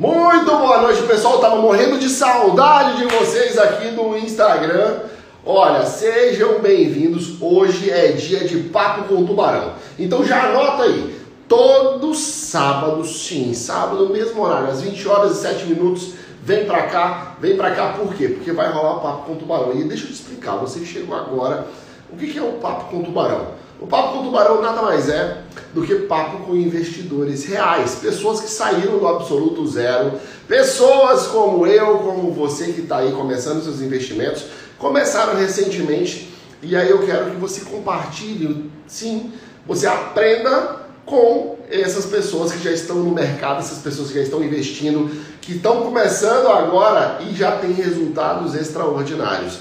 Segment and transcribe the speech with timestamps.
[0.00, 1.40] Muito boa noite, pessoal.
[1.40, 5.00] Tava morrendo de saudade de vocês aqui no Instagram.
[5.44, 7.36] Olha, sejam bem-vindos.
[7.38, 9.74] Hoje é dia de Papo com Tubarão.
[9.98, 11.14] Então já anota aí.
[11.46, 17.36] Todo sábado, sim, sábado, mesmo horário, às 20 horas e 7 minutos, vem pra cá.
[17.38, 18.28] Vem pra cá por quê?
[18.28, 19.74] Porque vai rolar o Papo com Tubarão.
[19.74, 21.66] E deixa eu te explicar, você que chegou agora,
[22.10, 23.48] o que é o Papo com Tubarão?
[23.80, 25.38] O Papo com Tubarão nada mais é
[25.72, 30.12] do que papo com investidores reais, pessoas que saíram do absoluto zero,
[30.46, 34.44] pessoas como eu, como você que está aí começando seus investimentos,
[34.78, 36.30] começaram recentemente
[36.62, 39.32] e aí eu quero que você compartilhe, sim,
[39.66, 44.44] você aprenda com essas pessoas que já estão no mercado, essas pessoas que já estão
[44.44, 45.10] investindo,
[45.40, 49.58] que estão começando agora e já têm resultados extraordinários.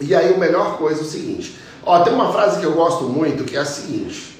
[0.00, 3.04] E aí, a melhor coisa é o seguinte: Ó, tem uma frase que eu gosto
[3.04, 4.36] muito que é a seguinte: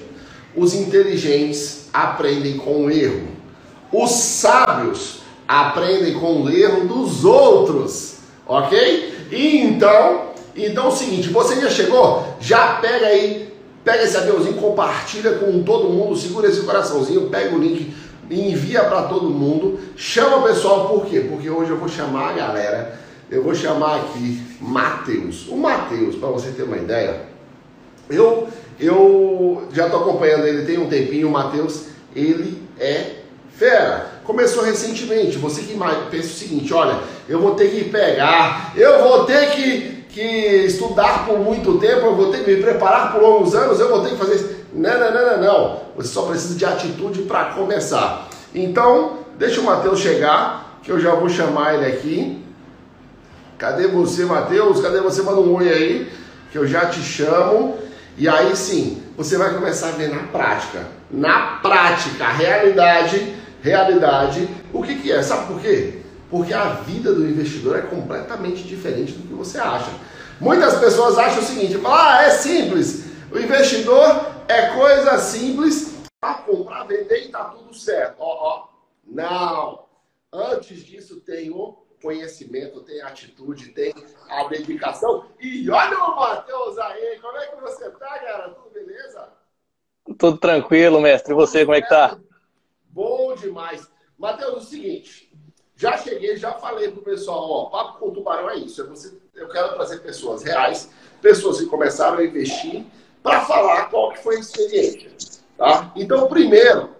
[0.53, 3.29] os inteligentes aprendem com o erro,
[3.91, 9.27] os sábios aprendem com o erro dos outros, ok?
[9.31, 12.35] E então, então é o seguinte: você já chegou?
[12.41, 17.59] Já pega aí, pega esse aviãozinho, compartilha com todo mundo, segura esse coraçãozinho, pega o
[17.59, 17.95] link
[18.29, 19.79] envia para todo mundo.
[19.95, 21.21] Chama o pessoal, por quê?
[21.21, 22.99] Porque hoje eu vou chamar a galera.
[23.29, 25.47] Eu vou chamar aqui Matheus.
[25.47, 27.21] O Matheus, para você ter uma ideia,
[28.09, 28.47] eu,
[28.79, 33.17] eu já estou acompanhando ele tem um tempinho, o Matheus, ele é
[33.57, 34.17] fera.
[34.23, 35.37] Começou recentemente.
[35.37, 35.77] Você que
[36.11, 40.21] pensa o seguinte: olha, eu vou ter que pegar, eu vou ter que, que
[40.65, 44.03] estudar por muito tempo, eu vou ter que me preparar por longos anos, eu vou
[44.03, 44.57] ter que fazer isso.
[44.73, 45.81] Não, não, não, não, não.
[45.95, 48.27] Você só precisa de atitude para começar.
[48.53, 52.43] Então, deixa o Matheus chegar, que eu já vou chamar ele aqui.
[53.57, 54.79] Cadê você, Matheus?
[54.81, 55.23] Cadê você?
[55.23, 56.11] Manda um oi aí,
[56.51, 57.75] que eu já te chamo.
[58.17, 60.87] E aí sim, você vai começar a ver na prática.
[61.11, 65.21] Na prática, realidade, realidade, o que, que é?
[65.21, 66.01] Sabe por quê?
[66.29, 69.91] Porque a vida do investidor é completamente diferente do que você acha.
[70.41, 73.05] Muitas pessoas acham o seguinte, ah, é simples.
[73.31, 78.15] O investidor é coisa simples para comprar, vender e tá tudo certo.
[78.17, 78.67] Ó, ó.
[79.05, 79.85] Não.
[80.33, 83.93] Antes disso tem o conhecimento, tem atitude, tem
[84.29, 85.25] a dedicação.
[85.39, 88.49] E olha o Matheus aí, como é que você tá, cara?
[88.49, 89.29] Tudo beleza?
[90.17, 91.33] Tudo tranquilo, mestre.
[91.33, 92.17] E você, como é que tá?
[92.89, 93.89] Bom demais.
[94.17, 95.31] Matheus, é o seguinte,
[95.75, 98.81] já cheguei, já falei pro pessoal, ó, papo com tubarão é isso.
[98.81, 100.89] Eu, você, eu quero trazer pessoas reais,
[101.21, 102.83] pessoas que começaram a investir,
[103.21, 105.11] para falar qual que foi a experiência.
[105.55, 105.91] Tá?
[105.95, 106.95] Então, primeiro,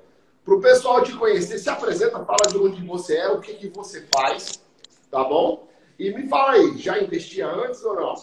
[0.46, 3.70] para o pessoal te conhecer, se apresenta, fala de onde você é, o que, que
[3.70, 4.62] você faz,
[5.10, 5.68] tá bom?
[5.98, 8.14] E me fala aí, já investia antes ou não?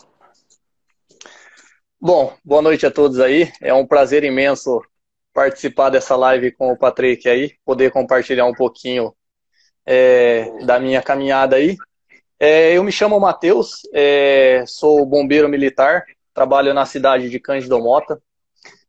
[2.01, 3.51] Bom, boa noite a todos aí.
[3.61, 4.81] É um prazer imenso
[5.33, 9.15] participar dessa live com o Patrick aí, poder compartilhar um pouquinho
[9.85, 11.77] é, da minha caminhada aí.
[12.39, 18.21] É, eu me chamo Matheus, é, sou bombeiro militar, trabalho na cidade de Cândido Mota.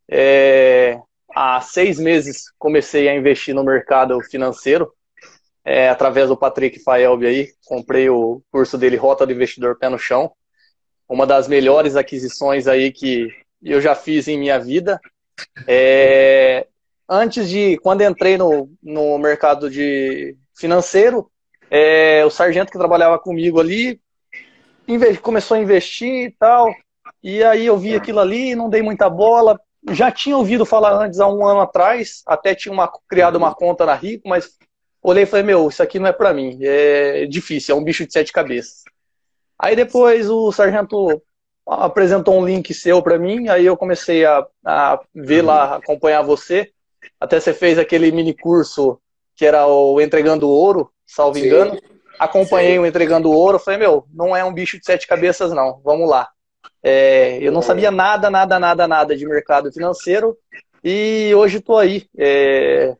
[0.10, 1.00] É,
[1.34, 4.94] há seis meses comecei a investir no mercado financeiro,
[5.66, 9.98] é, através do Patrick Faelb aí, comprei o curso dele Rota do Investidor Pé no
[9.98, 10.32] Chão,
[11.10, 13.30] uma das melhores aquisições aí que
[13.64, 15.02] eu já fiz em minha vida.
[15.68, 16.68] É,
[17.10, 21.30] antes de, quando entrei no, no mercado de financeiro,
[21.70, 24.00] é, o sargento que trabalhava comigo ali
[25.22, 26.72] começou a investir e tal,
[27.24, 29.60] e aí eu vi aquilo ali, não dei muita bola,
[29.90, 33.84] já tinha ouvido falar antes, há um ano atrás, até tinha uma, criado uma conta
[33.84, 34.58] na Rico, mas
[35.06, 38.06] olhei e falei, meu, isso aqui não é para mim, é difícil, é um bicho
[38.06, 38.84] de sete cabeças.
[39.58, 41.22] Aí depois o sargento
[41.66, 46.72] apresentou um link seu para mim, aí eu comecei a, a ver lá, acompanhar você,
[47.20, 49.00] até você fez aquele mini curso
[49.36, 51.46] que era o Entregando Ouro, salvo Sim.
[51.46, 51.80] engano.
[52.18, 52.80] Acompanhei Sim.
[52.80, 56.30] o Entregando Ouro, falei, meu, não é um bicho de sete cabeças não, vamos lá.
[56.82, 60.38] É, eu não sabia nada, nada, nada, nada de mercado financeiro
[60.84, 62.08] e hoje estou aí.
[62.18, 62.96] É,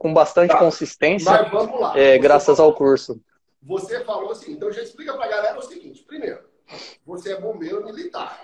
[0.00, 0.58] com bastante tá.
[0.58, 1.92] consistência, Mas vamos lá.
[1.96, 3.20] É, graças falou, ao curso.
[3.62, 6.40] Você falou assim, então já explica para a galera o seguinte: primeiro,
[7.04, 8.40] você é bombeiro militar,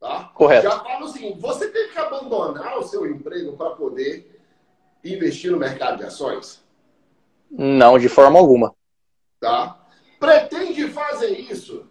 [0.00, 0.32] tá?
[0.34, 0.62] Correto.
[0.62, 4.40] Já fala o seguinte: você teve que abandonar o seu emprego para poder
[5.04, 6.64] investir no mercado de ações?
[7.50, 8.74] Não, de forma alguma.
[9.38, 9.78] Tá?
[10.18, 11.86] Pretende fazer isso?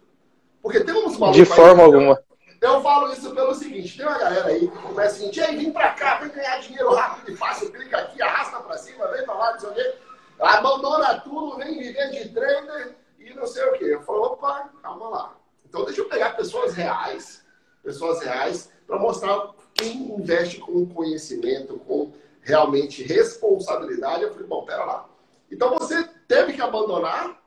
[0.60, 2.20] Porque tem uns De forma alguma.
[2.60, 5.94] Eu falo isso pelo seguinte: tem uma galera aí que começa assim, aí, vem pra
[5.94, 9.52] cá, vem ganhar dinheiro rápido e fácil, clica aqui, arrasta pra cima, vem pra lá,
[9.52, 9.94] não sei o quê,
[10.38, 13.84] abandona tudo, vem viver de trader e não sei o quê.
[13.84, 15.36] Eu falo, opa, calma lá.
[15.66, 17.44] Então deixa eu pegar pessoas reais,
[17.82, 22.12] pessoas reais, para mostrar quem investe com conhecimento, com
[22.42, 24.22] realmente responsabilidade.
[24.22, 25.08] Eu falei, bom, pera lá.
[25.50, 27.40] Então você teve que abandonar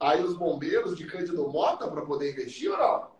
[0.00, 3.15] aí os bombeiros de Cândido Mota para poder investir ou não?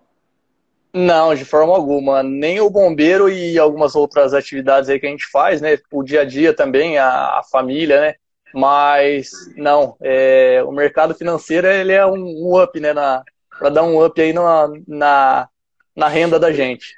[0.98, 2.22] Não, de forma alguma.
[2.22, 5.78] Nem o bombeiro e algumas outras atividades aí que a gente faz, né?
[5.92, 8.14] O dia a dia também, a, a família, né?
[8.54, 12.94] Mas não, é, o mercado financeiro ele é um, up, né?
[12.94, 15.48] Para dar um up aí na, na,
[15.94, 16.94] na renda da gente.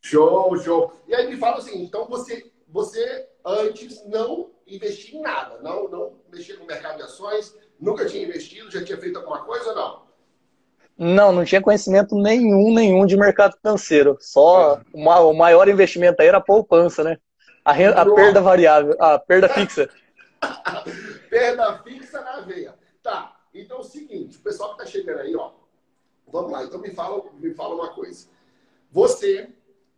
[0.00, 0.92] Show, show.
[1.08, 6.12] E aí me fala assim, então você, você antes não investia em nada, não, não
[6.30, 10.05] mexia no mercado de ações, nunca tinha investido, já tinha feito alguma coisa ou não?
[10.98, 14.16] Não, não tinha conhecimento nenhum, nenhum de mercado financeiro.
[14.20, 17.18] Só uma, o maior investimento aí era a poupança, né?
[17.64, 19.90] A, renda, a perda variável, a perda fixa.
[21.28, 22.74] perda fixa na veia.
[23.02, 25.52] Tá, então é o seguinte, o pessoal que tá chegando aí, ó.
[26.28, 28.26] Vamos lá, então me fala, me fala uma coisa.
[28.90, 29.48] Você,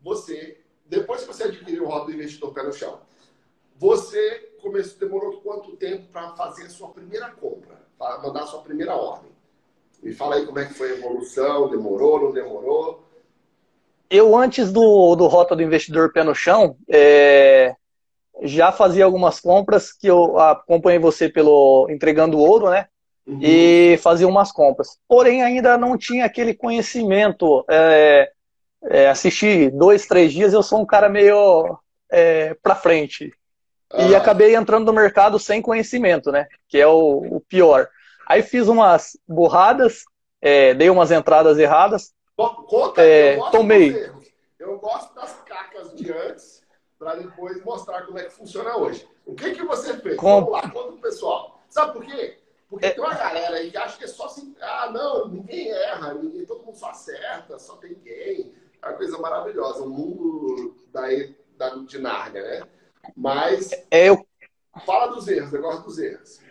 [0.00, 3.00] você, depois que você adquiriu o Roda do Investidor Pé no Chão,
[3.76, 7.86] você começou, demorou quanto tempo para fazer a sua primeira compra?
[7.96, 9.30] Para mandar a sua primeira ordem?
[10.02, 13.04] Me fala aí como é que foi a evolução, demorou, não demorou?
[14.10, 17.74] Eu, antes do, do Rota do Investidor Pé no Chão, é,
[18.42, 22.86] já fazia algumas compras que eu acompanhei você pelo Entregando Ouro, né?
[23.26, 23.40] Uhum.
[23.42, 24.98] E fazia umas compras.
[25.06, 27.64] Porém, ainda não tinha aquele conhecimento.
[27.68, 28.30] É,
[28.84, 31.78] é, assistir dois, três dias, eu sou um cara meio
[32.10, 33.32] é, pra frente.
[33.90, 34.02] Ah.
[34.02, 36.46] E acabei entrando no mercado sem conhecimento, né?
[36.68, 37.88] Que é o, o pior.
[38.28, 40.04] Aí fiz umas burradas,
[40.38, 42.12] é, dei umas entradas erradas.
[42.36, 44.12] Conta, é, eu tomei.
[44.58, 46.62] Eu gosto das cacas de antes,
[46.98, 49.08] para depois mostrar como é que funciona hoje.
[49.24, 50.16] O que, que você fez?
[50.16, 50.44] Com...
[50.44, 51.58] Vamos lá, conta pro pessoal.
[51.70, 52.38] Sabe por quê?
[52.68, 52.90] Porque é...
[52.90, 56.44] tem uma galera aí que acha que é só assim, ah, não, ninguém erra, ninguém,
[56.44, 58.52] todo mundo só acerta, só tem quem.
[58.82, 61.02] É uma coisa maravilhosa, o mundo da,
[61.56, 62.62] da, de né?
[63.16, 64.24] Mas é, eu...
[64.84, 66.47] fala dos erros, eu gosto dos erros.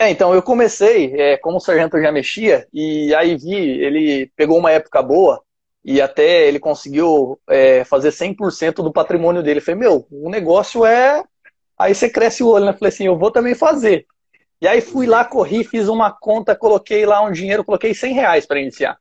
[0.00, 4.56] É, então, eu comecei, é, como o sargento já mexia, e aí vi, ele pegou
[4.56, 5.42] uma época boa,
[5.84, 9.60] e até ele conseguiu é, fazer 100% do patrimônio dele.
[9.60, 11.22] Eu falei, meu, o negócio é...
[11.78, 12.70] Aí você cresce o olho, né?
[12.72, 14.06] Eu falei assim, eu vou também fazer.
[14.58, 18.46] E aí fui lá, corri, fiz uma conta, coloquei lá um dinheiro, coloquei 100 reais
[18.46, 18.98] para iniciar.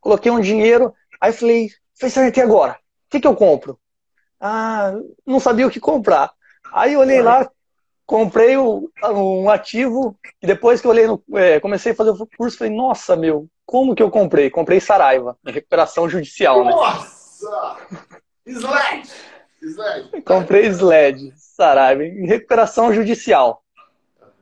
[0.00, 2.72] Coloquei um dinheiro, aí falei, falei, sargento, e agora?
[2.72, 2.76] O
[3.10, 3.80] que, que eu compro?
[4.40, 4.94] Ah,
[5.26, 6.30] não sabia o que comprar.
[6.72, 7.50] Aí olhei lá,
[8.06, 12.58] comprei um ativo e depois que eu olhei no, é, comecei a fazer o curso,
[12.58, 14.50] falei, nossa, meu, como que eu comprei?
[14.50, 16.70] Comprei Saraiva, em recuperação judicial, né?
[16.70, 17.76] Nossa!
[18.46, 19.10] Sled!
[19.62, 20.22] Sled!
[20.22, 23.62] Comprei Sled, Saraiva, em recuperação judicial.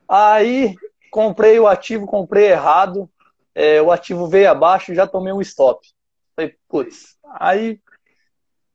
[0.08, 0.75] Aí
[1.11, 3.08] comprei o ativo, comprei errado,
[3.55, 5.87] é, o ativo veio abaixo, já tomei um stop.
[6.35, 7.79] Falei, putz, aí,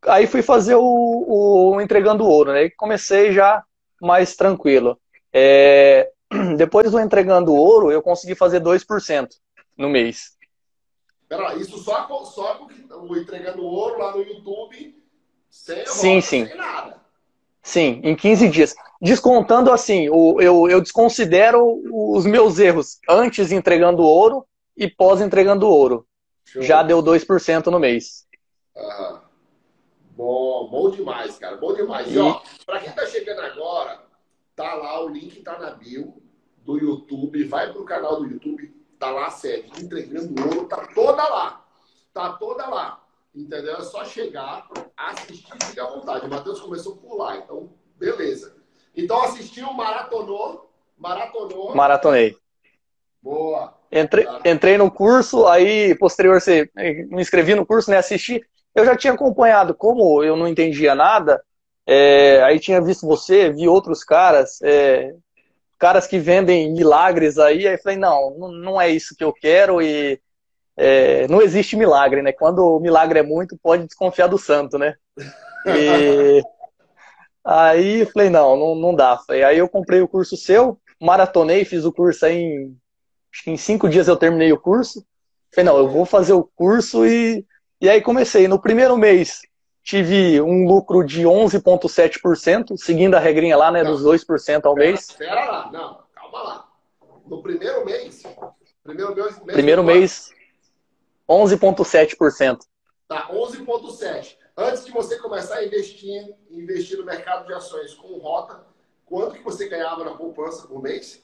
[0.04, 0.84] aí fui fazer o,
[1.74, 2.70] o entregando ouro, né?
[2.78, 3.64] comecei já
[4.02, 5.00] mais tranquilo.
[5.34, 6.12] É,
[6.58, 9.30] depois do entregando ouro, eu consegui fazer 2%
[9.78, 10.38] no mês.
[11.28, 14.96] Pera isso só, só o entregando ouro lá no YouTube,
[15.50, 16.46] sem, sim, sim.
[16.46, 16.98] sem nada.
[17.62, 18.76] Sim, em 15 dias.
[19.02, 24.46] Descontando assim, o, eu, eu desconsidero os meus erros antes entregando ouro
[24.76, 26.08] e pós entregando ouro.
[26.46, 26.62] Show.
[26.62, 28.26] Já deu 2% no mês.
[28.76, 29.27] Aham.
[30.18, 31.58] Bom, bom demais, cara.
[31.58, 32.12] Bom demais.
[32.12, 34.02] E, ó, pra quem tá chegando agora,
[34.56, 36.12] tá lá, o link tá na bio
[36.66, 37.44] do YouTube.
[37.44, 41.64] Vai pro canal do YouTube, tá lá a série Entregando Ouro, tá toda lá.
[42.12, 43.04] Tá toda lá.
[43.36, 43.76] Entendeu?
[43.76, 46.26] É só chegar, assistir ficar à vontade.
[46.26, 48.58] O Matheus começou por lá, então, beleza.
[48.96, 51.76] Então assistiu, maratonou, maratonou.
[51.76, 52.36] Maratonei.
[53.22, 53.78] Boa.
[53.92, 57.98] Entrei, entrei no curso, aí posterior você me inscrevi no curso, né?
[57.98, 58.44] Assisti
[58.78, 61.44] eu já tinha acompanhado, como eu não entendia nada,
[61.84, 65.16] é, aí tinha visto você, vi outros caras, é,
[65.80, 70.22] caras que vendem milagres aí, aí falei, não, não é isso que eu quero e
[70.78, 72.32] é, não existe milagre, né?
[72.32, 74.94] Quando o milagre é muito, pode desconfiar do santo, né?
[75.66, 76.44] E
[77.44, 79.20] aí falei, não, não, não dá.
[79.28, 82.78] Aí eu comprei o curso seu, maratonei, fiz o curso aí em,
[83.48, 85.04] em cinco dias eu terminei o curso.
[85.52, 87.44] Falei, não, eu vou fazer o curso e
[87.80, 88.48] e aí comecei.
[88.48, 89.42] No primeiro mês
[89.84, 94.88] tive um lucro de 11,7%, seguindo a regrinha lá, né, não, dos 2% ao pera,
[94.88, 95.10] mês.
[95.10, 96.68] Espera lá, não, calma lá.
[97.26, 98.24] No primeiro mês,
[98.84, 100.32] primeiro mês, mês primeiro mês
[101.30, 102.60] 11,7%.
[103.08, 104.36] Tá, 11,7%.
[104.60, 108.66] Antes de você começar a investir, investir no mercado de ações com rota,
[109.06, 111.24] quanto que você ganhava na poupança por mês?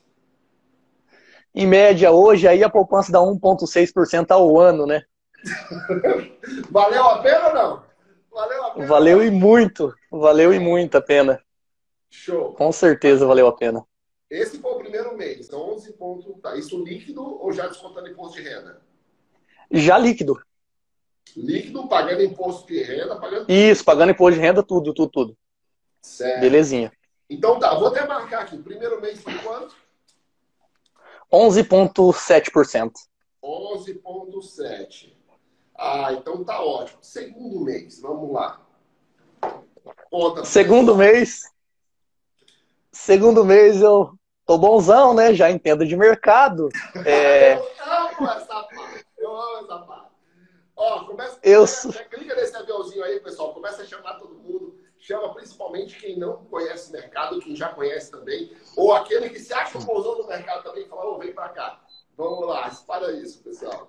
[1.55, 5.03] Em média, hoje, aí a poupança dá 1,6% ao ano, né?
[6.69, 7.83] Valeu a pena ou não?
[8.31, 8.85] Valeu a pena?
[8.87, 9.93] Valeu e muito.
[10.11, 11.41] Valeu e muito a pena.
[12.09, 12.53] Show.
[12.53, 13.85] Com certeza valeu a pena.
[14.29, 16.41] Esse foi o primeiro mês, 11 pontos.
[16.41, 18.81] Tá, isso líquido ou já descontando imposto de renda?
[19.71, 20.41] Já líquido.
[21.35, 23.51] Líquido, pagando imposto de renda, pagando.
[23.51, 25.37] Isso, pagando imposto de renda, tudo, tudo, tudo.
[26.01, 26.41] Certo.
[26.41, 26.91] Belezinha.
[27.29, 28.57] Então tá, vou até marcar aqui.
[28.57, 29.75] Primeiro mês foi quanto?
[31.31, 32.91] 11,7%.
[33.43, 35.12] 11,7%.
[35.85, 36.99] Ah, então tá ótimo.
[37.01, 38.61] Segundo mês, vamos lá.
[40.09, 41.51] Conta segundo mês.
[42.89, 45.33] Segundo mês eu tô bonzão, né?
[45.33, 46.69] Já entendo de mercado.
[47.05, 47.55] É...
[47.59, 49.05] eu amo essa parte.
[49.17, 50.11] Eu amo essa parte.
[50.73, 51.37] Ó, começa.
[51.43, 51.65] Eu...
[52.09, 53.53] Clica nesse aviãozinho aí, pessoal.
[53.53, 54.79] Começa a chamar todo mundo.
[54.97, 58.55] Chama principalmente quem não conhece o mercado, quem já conhece também.
[58.77, 61.83] Ou aquele que se acha um bonzão do mercado também, fala, ô, vem pra cá.
[62.17, 63.87] Vamos lá, espalha isso, pessoal.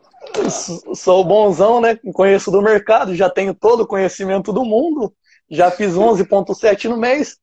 [0.95, 1.99] Sou bonzão, né?
[2.15, 5.13] Conheço do mercado, já tenho todo o conhecimento do mundo,
[5.51, 7.37] já fiz 11,7 no mês.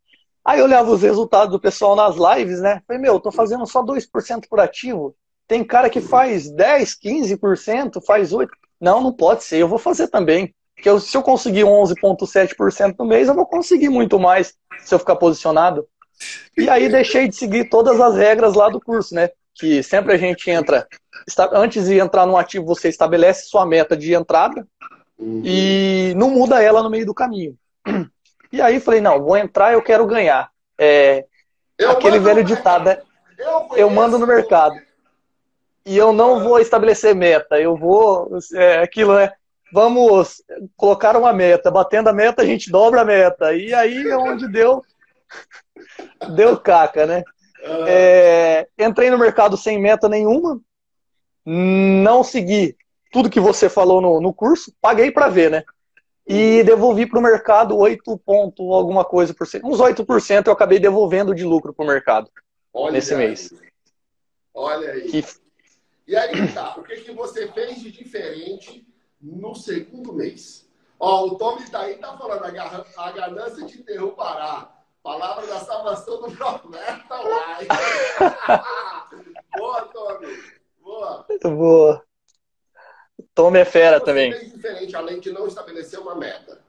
[0.44, 2.82] Aí eu olhava os resultados do pessoal nas lives, né?
[2.88, 5.16] Falei, meu, tô fazendo só 2% por ativo.
[5.48, 8.48] Tem cara que faz 10, 15%, faz 8%.
[8.80, 10.56] Não, não pode ser, eu vou fazer também.
[10.76, 14.98] Porque eu, se eu conseguir 11,7% no mês, eu vou conseguir muito mais se eu
[14.98, 15.88] ficar posicionado.
[16.58, 19.30] E aí deixei de seguir todas as regras lá do curso, né?
[19.54, 20.88] Que sempre a gente entra,
[21.54, 24.68] antes de entrar no ativo, você estabelece sua meta de entrada
[25.18, 25.42] uhum.
[25.46, 27.56] e não muda ela no meio do caminho.
[28.52, 30.50] E aí falei, não, vou entrar, eu quero ganhar.
[30.78, 31.26] É,
[31.88, 32.98] aquele velho ditado, né?
[33.38, 34.76] Eu, eu mando no mercado.
[35.86, 38.38] E eu não vou estabelecer meta, eu vou.
[38.54, 39.34] É, aquilo é.
[39.74, 40.44] Vamos
[40.76, 41.72] colocar uma meta.
[41.72, 43.54] Batendo a meta, a gente dobra a meta.
[43.54, 44.84] E aí é onde deu.
[46.36, 47.24] Deu caca, né?
[47.88, 50.60] É, entrei no mercado sem meta nenhuma,
[51.46, 52.76] não segui
[53.12, 55.64] tudo que você falou no, no curso, paguei para ver, né?
[56.28, 56.66] E uhum.
[56.66, 59.68] devolvi para o mercado 8 ponto alguma coisa por cento.
[59.68, 62.30] Uns 8% eu acabei devolvendo de lucro para o mercado
[62.74, 63.20] Olha nesse aí.
[63.20, 63.54] mês.
[64.54, 65.10] Olha aí.
[65.10, 65.26] Que...
[66.08, 68.86] E aí, tá, o que, que você fez de diferente
[69.20, 70.70] no segundo mês?
[71.00, 72.44] Ó, o Tommy tá aí, tá falando,
[72.98, 74.81] a, ganância te interromperá.
[75.04, 77.68] Palavra da salvação do profeta Uai.
[79.58, 80.44] Boa, Tommy.
[80.80, 81.26] Boa.
[81.44, 82.04] Boa.
[83.34, 84.32] Tommy é fera Você também.
[84.32, 86.62] Fez diferente, além de não estabelecer uma meta.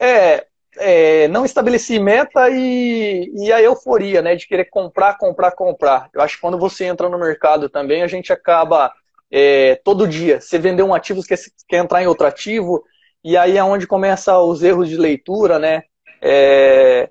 [0.00, 6.08] É, é, não estabeleci meta e, e a euforia, né, de querer comprar, comprar, comprar.
[6.14, 8.92] Eu acho que quando você entra no mercado também, a gente acaba
[9.30, 10.40] é, todo dia.
[10.40, 12.84] Você vender um ativo, quer, quer entrar em outro ativo,
[13.22, 15.84] e aí é onde começa os erros de leitura, né?
[16.26, 17.10] É,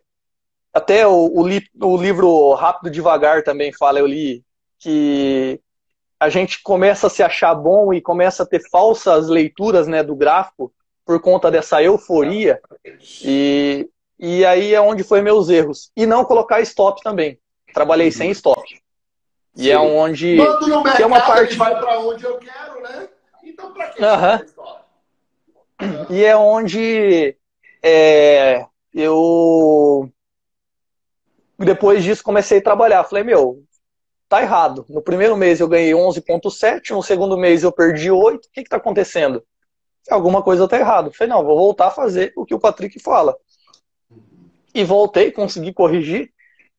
[0.73, 4.43] até o, o, li, o, livro Rápido Devagar também fala, eu li,
[4.79, 5.61] que
[6.19, 10.15] a gente começa a se achar bom e começa a ter falsas leituras né, do
[10.15, 10.73] gráfico
[11.05, 12.59] por conta dessa euforia.
[13.23, 15.91] E, e aí é onde foi meus erros.
[15.95, 17.37] E não colocar stop também.
[17.71, 18.63] Trabalhei sem stop.
[19.55, 19.79] E é Sim.
[19.79, 20.37] é onde.
[20.37, 21.55] Quando no mercado, que é uma parte.
[21.55, 23.09] vai para onde eu quero, né?
[23.43, 24.83] Então, para que uh stop?
[26.09, 27.37] E é onde.
[27.83, 30.11] É, eu
[31.57, 33.03] depois disso comecei a trabalhar.
[33.03, 33.63] Falei, meu,
[34.29, 34.85] tá errado.
[34.89, 38.45] No primeiro mês eu ganhei 11,7, no segundo mês eu perdi 8.
[38.45, 39.43] O que está acontecendo?
[40.09, 41.11] Alguma coisa tá errado.
[41.13, 43.35] Falei, não, vou voltar a fazer o que o Patrick fala.
[44.73, 46.31] E voltei, consegui corrigir.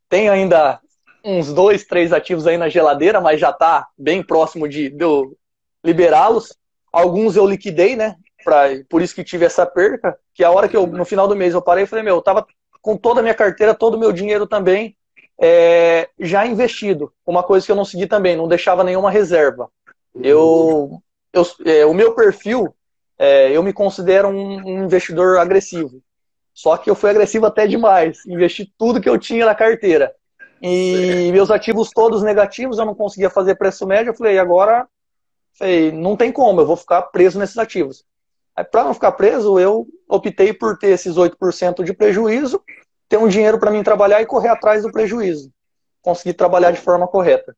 [0.08, 0.80] Tem ainda
[1.24, 5.36] uns dois, três ativos aí na geladeira, mas já tá bem próximo de, de eu
[5.82, 6.54] liberá-los.
[6.92, 8.16] Alguns eu liquidei, né?
[8.44, 11.36] Pra, por isso que tive essa perca, que a hora que eu, no final do
[11.36, 12.46] mês eu parei, eu falei, meu, eu tava
[12.82, 14.96] com toda a minha carteira, todo o meu dinheiro também
[15.40, 17.12] é, já investido.
[17.26, 19.70] Uma coisa que eu não segui também, não deixava nenhuma reserva.
[20.14, 21.00] Eu,
[21.32, 22.74] eu é, o meu perfil,
[23.18, 26.02] é, eu me considero um, um, investidor agressivo.
[26.52, 28.24] Só que eu fui agressivo até demais.
[28.26, 30.14] Investi tudo que eu tinha na carteira.
[30.62, 34.10] E meus ativos todos negativos, eu não conseguia fazer preço médio.
[34.10, 34.86] Eu falei, agora
[35.58, 38.04] falei, não tem como, eu vou ficar preso nesses ativos.
[38.70, 42.62] Para não ficar preso, eu optei por ter esses 8% de prejuízo,
[43.08, 45.52] ter um dinheiro para mim trabalhar e correr atrás do prejuízo.
[46.00, 47.56] Conseguir trabalhar de forma correta.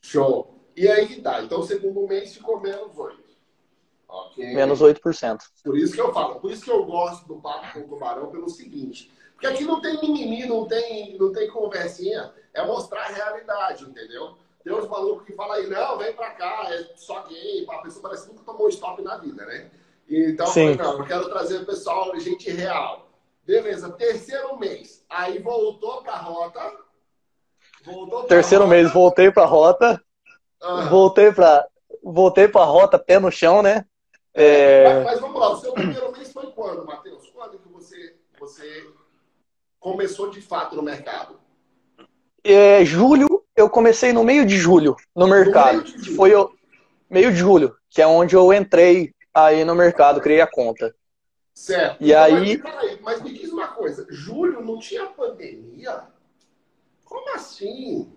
[0.00, 0.56] Show.
[0.74, 1.42] E aí que tá.
[1.42, 3.26] Então, o segundo mês ficou menos 8%.
[4.08, 4.54] Okay.
[4.54, 5.38] Menos 8%.
[5.64, 8.30] Por isso que eu falo, por isso que eu gosto do Papo com o Tubarão,
[8.30, 9.12] pelo seguinte.
[9.32, 12.32] Porque aqui não tem mimimi, não tem, não tem conversinha.
[12.54, 14.36] É mostrar a realidade, entendeu?
[14.64, 17.66] Tem uns malucos que falam aí, não, vem pra cá, é só gay.
[17.68, 19.70] A pessoa parece que nunca tomou stop na vida, né?
[20.08, 20.68] Então, Sim.
[20.68, 23.08] eu falei, não, eu quero trazer o pessoal, gente real.
[23.44, 25.04] Beleza, terceiro mês.
[25.08, 26.60] Aí voltou pra rota.
[27.84, 28.76] Voltou pra terceiro rota.
[28.76, 30.02] mês, voltei pra rota.
[30.62, 30.88] Uhum.
[30.88, 31.66] Voltei pra,
[32.02, 33.84] voltei pra rota, pé no chão, né?
[34.34, 34.94] É...
[34.94, 37.30] Mas, mas, vamos lá, o seu primeiro mês foi quando, Matheus?
[37.30, 38.86] Quando que você, você
[39.78, 41.38] começou de fato no mercado?
[42.46, 45.84] é, julho, eu comecei no meio de julho no mercado.
[45.84, 46.50] No Foi o
[47.10, 50.94] meio de julho, que é onde eu entrei aí no mercado, criei a conta.
[51.52, 52.02] Certo.
[52.02, 52.58] E então, aí...
[52.58, 56.04] Mas, mas me diz uma coisa, julho não tinha pandemia?
[57.04, 58.16] Como assim?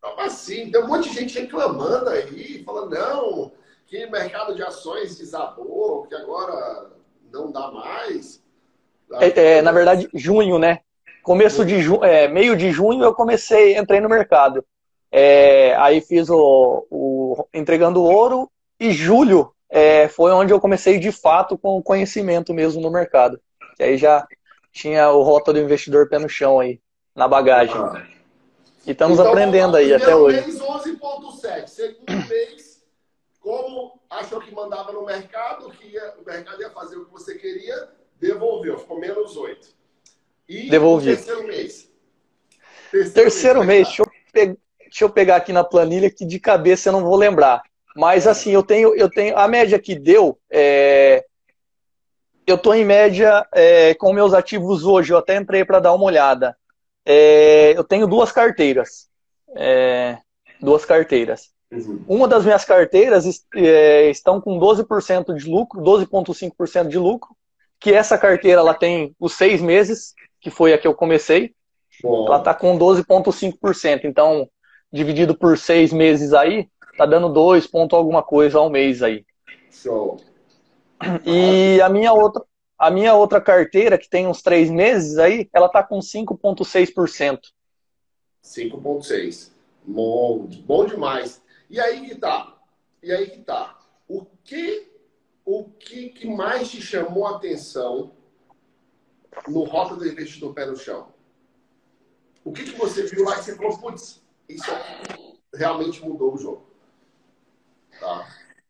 [0.00, 0.70] Como assim?
[0.70, 3.52] Tem um monte de gente reclamando aí, falando, não,
[3.86, 6.90] que o mercado de ações desabou, que agora
[7.30, 8.42] não dá mais.
[9.20, 10.80] É, é, na verdade, junho, né?
[11.22, 14.64] Começo de junho, é, meio de junho eu comecei, entrei no mercado.
[15.10, 21.10] É, aí fiz o, o, entregando ouro e julho é, foi onde eu comecei de
[21.12, 23.40] fato com conhecimento mesmo no mercado.
[23.78, 24.26] E aí já
[24.72, 26.80] tinha o rota do investidor pé no chão aí,
[27.14, 27.76] na bagagem.
[27.76, 28.06] Ah.
[28.86, 30.40] E estamos então, aprendendo aí até hoje.
[30.40, 32.84] Mês 11.7, segundo mês,
[33.40, 37.36] como achou que mandava no mercado, que ia, o mercado ia fazer o que você
[37.36, 37.88] queria,
[38.20, 39.74] devolveu, ficou menos 8.
[40.48, 41.16] E Devolvi.
[41.16, 41.90] terceiro mês?
[42.90, 46.38] Terceiro, terceiro mês, mês deixa, eu pegar, deixa eu pegar aqui na planilha que de
[46.38, 47.62] cabeça eu não vou lembrar.
[47.96, 50.38] Mas assim, eu tenho, eu tenho a média que deu.
[50.50, 51.24] É,
[52.46, 55.12] eu estou em média é, com meus ativos hoje.
[55.12, 56.56] Eu até entrei para dar uma olhada.
[57.04, 59.08] É, eu tenho duas carteiras.
[59.56, 60.18] É,
[60.60, 61.50] duas carteiras.
[61.72, 62.04] Uhum.
[62.06, 63.24] Uma das minhas carteiras
[63.54, 67.34] é, estão com 12% de lucro, 12,5% de lucro.
[67.80, 71.54] Que essa carteira ela tem os seis meses, que foi a que eu comecei.
[72.02, 72.26] Bom.
[72.26, 74.04] Ela está com 12,5%.
[74.04, 74.48] Então,
[74.92, 79.24] dividido por seis meses aí, tá dando dois ponto alguma coisa ao mês aí.
[79.70, 80.18] Show.
[81.24, 82.42] E a minha outra,
[82.78, 87.38] a minha outra carteira, que tem uns três meses aí, ela tá com 5,6%.
[88.42, 89.50] 5,6%.
[89.84, 91.42] Bom, bom demais.
[91.70, 92.56] E aí que tá.
[93.02, 93.78] E aí que tá.
[94.08, 94.90] O que,
[95.44, 98.12] o que, que mais te chamou a atenção
[99.46, 101.08] no Rota do Investidor Pé no Chão?
[102.44, 104.70] O que, que você viu lá e você falou, putz, isso
[105.52, 106.66] realmente mudou o jogo?
[108.00, 108.26] Tá.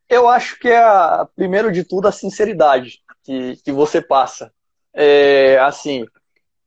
[0.08, 4.52] Eu acho que é, a, primeiro de tudo, a sinceridade que, que você passa.
[4.94, 6.06] É, assim,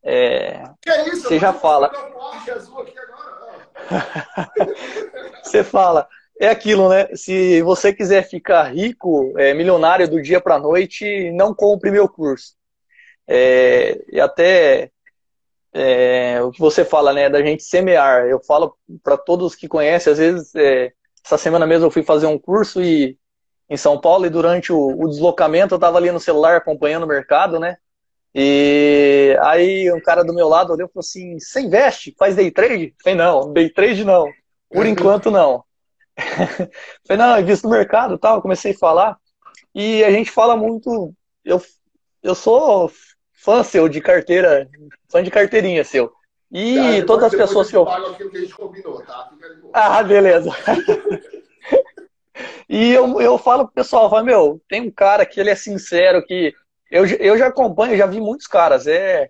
[0.04, 1.28] é, que é isso?
[1.28, 1.92] você já fala.
[5.44, 6.08] você fala.
[6.40, 7.08] É aquilo, né?
[7.16, 12.54] Se você quiser ficar rico, é, milionário do dia para noite, não compre meu curso.
[13.28, 14.90] É, e até
[15.74, 18.26] é, o que você fala, né, da gente semear.
[18.26, 20.94] Eu falo para todos que conhecem, às vezes é,
[21.26, 23.18] essa semana mesmo eu fui fazer um curso e,
[23.70, 27.08] em São Paulo e durante o, o deslocamento eu estava ali no celular acompanhando o
[27.08, 27.78] mercado, né?
[28.34, 32.16] E aí um cara do meu lado olhou e falou assim: Você investe?
[32.18, 32.96] Faz day trade?
[33.04, 34.28] Falei: Não, day trade não.
[34.70, 34.92] Por uhum.
[34.92, 35.64] enquanto não.
[37.08, 38.42] Falei: Não, invisto no mercado tal.
[38.42, 39.18] Comecei a falar.
[39.74, 41.14] E a gente fala muito.
[41.44, 41.62] Eu,
[42.22, 42.92] eu sou
[43.34, 44.68] fã seu de carteira,
[45.10, 46.12] fã de carteirinha seu.
[46.52, 47.88] E tá, todas as pessoas que eu.
[47.88, 49.30] Aquilo que a gente combinou, tá?
[49.74, 50.50] Ah, beleza.
[52.68, 56.26] e eu, eu falo pro pessoal, falo, meu, tem um cara que ele é sincero,
[56.26, 56.54] que
[56.90, 58.88] eu, eu já acompanho, já vi muitos caras.
[58.88, 59.30] É,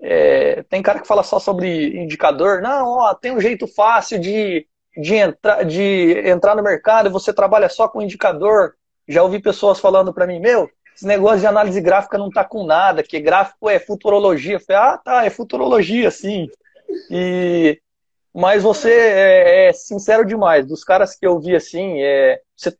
[0.00, 2.62] é, tem cara que fala só sobre indicador.
[2.62, 4.64] Não, ó, tem um jeito fácil de,
[4.96, 8.74] de, entrar, de entrar no mercado e você trabalha só com indicador.
[9.08, 12.64] Já ouvi pessoas falando para mim, meu, esse negócio de análise gráfica não tá com
[12.64, 14.54] nada, que gráfico é futurologia.
[14.54, 16.48] Eu falei, ah, tá, é futurologia, sim.
[17.10, 17.80] E
[18.32, 20.66] mas você é, é, sincero demais.
[20.66, 22.76] Dos caras que eu vi assim, é, você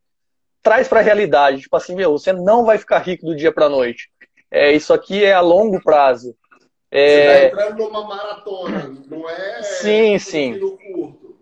[0.62, 3.68] traz para a realidade, tipo assim, meu, você não vai ficar rico do dia para
[3.68, 4.11] noite.
[4.51, 6.37] É, isso aqui é a longo prazo.
[6.90, 7.07] É...
[7.07, 9.62] Você está entrando numa maratona, não é?
[9.62, 10.59] Sim, sim.
[10.59, 11.38] Curto.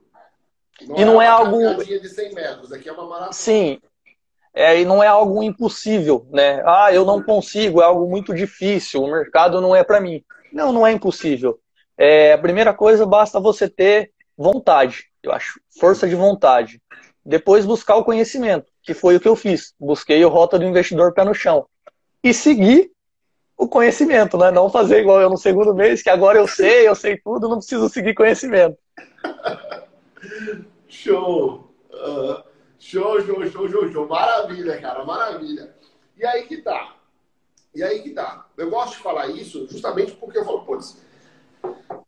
[0.86, 1.84] Não e é não é algo.
[1.84, 3.32] de 100 metros, aqui é uma maratona.
[3.32, 3.80] Sim.
[4.54, 6.62] É, e não é algo impossível, né?
[6.66, 10.22] Ah, eu não consigo, é algo muito difícil, o mercado não é para mim.
[10.52, 11.58] Não, não é impossível.
[11.98, 16.80] É, a primeira coisa, basta você ter vontade, eu acho, força de vontade.
[17.24, 19.74] Depois buscar o conhecimento, que foi o que eu fiz.
[19.78, 21.66] Busquei o rota do investidor pé no chão.
[22.22, 22.90] E seguir
[23.56, 24.52] o conhecimento, né?
[24.52, 27.58] Não fazer igual eu no segundo mês, que agora eu sei, eu sei tudo, não
[27.58, 28.78] preciso seguir conhecimento.
[30.88, 31.68] show!
[31.90, 32.42] Uh,
[32.78, 34.08] show, show, show, show, show.
[34.08, 35.74] Maravilha, cara, maravilha.
[36.16, 36.94] E aí que tá.
[37.74, 38.46] E aí que tá.
[38.56, 40.96] Eu gosto de falar isso justamente porque eu falo, putz,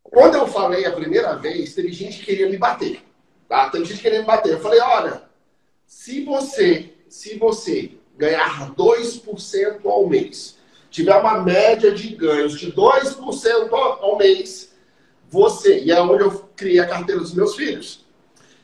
[0.03, 3.03] quando eu falei a primeira vez, teve gente que queria me bater.
[3.49, 3.71] Tá?
[3.71, 4.53] Teve gente que queria me bater.
[4.53, 5.23] Eu falei, olha,
[5.87, 10.59] se você, se você ganhar 2% ao mês,
[10.91, 14.73] tiver uma média de ganhos de 2% ao mês,
[15.29, 18.05] você, e é onde eu criei a carteira dos meus filhos.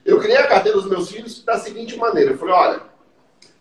[0.05, 2.33] Eu criei a carteira dos meus filhos da seguinte maneira.
[2.33, 2.83] Eu falei, olha,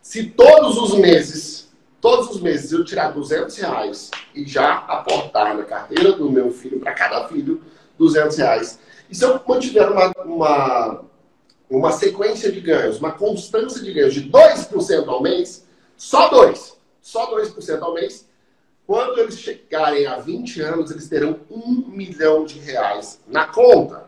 [0.01, 1.64] se todos os meses
[2.05, 6.79] todos os meses eu tirar 200 reais e já aportar na carteira do meu filho,
[6.79, 7.63] para cada filho,
[7.97, 8.79] 200 reais.
[9.09, 11.03] E se eu mantiver uma, uma,
[11.67, 15.65] uma sequência de ganhos, uma constância de ganhos de 2% ao mês,
[15.97, 18.29] só 2%, só 2% ao mês,
[18.85, 24.05] quando eles chegarem a 20 anos, eles terão um milhão de reais na conta.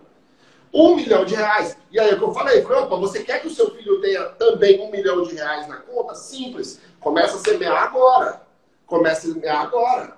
[0.72, 1.76] Um milhão de reais.
[1.92, 4.00] E aí é o que eu falei, falei, opa, você quer que o seu filho
[4.02, 6.14] tenha também um milhão de reais na conta?
[6.14, 6.80] Simples.
[7.00, 8.42] Começa a semear agora.
[8.86, 10.18] Começa a semear agora.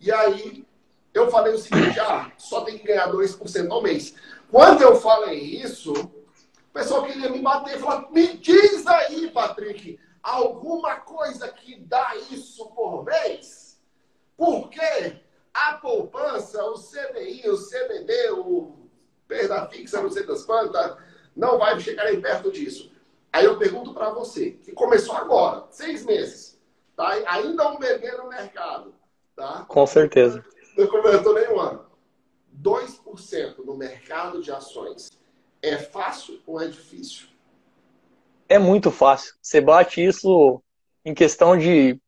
[0.00, 0.66] E aí
[1.12, 4.14] eu falei o seguinte, ah, só tem que ganhar 2% ao mês.
[4.50, 9.98] Quando eu falei isso, o pessoal queria me bater e falar, me diz aí, Patrick,
[10.22, 13.80] alguma coisa que dá isso por mês?
[14.36, 15.20] Porque
[15.52, 18.84] a poupança, o CDI, o CDB, o
[19.28, 20.96] perda fixa, não sei das quantas,
[21.34, 22.90] não vai chegar nem perto disso.
[23.34, 26.56] Aí eu pergunto para você, que começou agora, seis meses,
[26.96, 27.08] tá?
[27.26, 28.94] ainda um bebê no mercado,
[29.34, 29.64] tá?
[29.66, 30.44] Com certeza.
[30.78, 31.84] Não comentou nenhum ano.
[32.62, 35.10] 2% no mercado de ações
[35.60, 37.26] é fácil ou é difícil?
[38.48, 39.34] É muito fácil.
[39.42, 40.62] Você bate isso
[41.04, 42.00] em questão de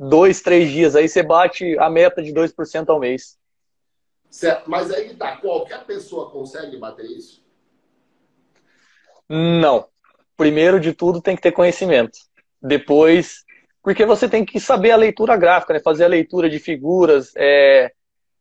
[0.00, 0.96] dois, três dias.
[0.96, 3.38] Aí você bate a meta de 2% ao mês.
[4.30, 4.70] Certo.
[4.70, 7.44] Mas aí tá, qualquer pessoa consegue bater isso?
[9.28, 9.86] Não.
[10.36, 12.18] Primeiro de tudo tem que ter conhecimento.
[12.60, 13.44] Depois,
[13.82, 15.80] porque você tem que saber a leitura gráfica, né?
[15.80, 17.92] fazer a leitura de figuras, é,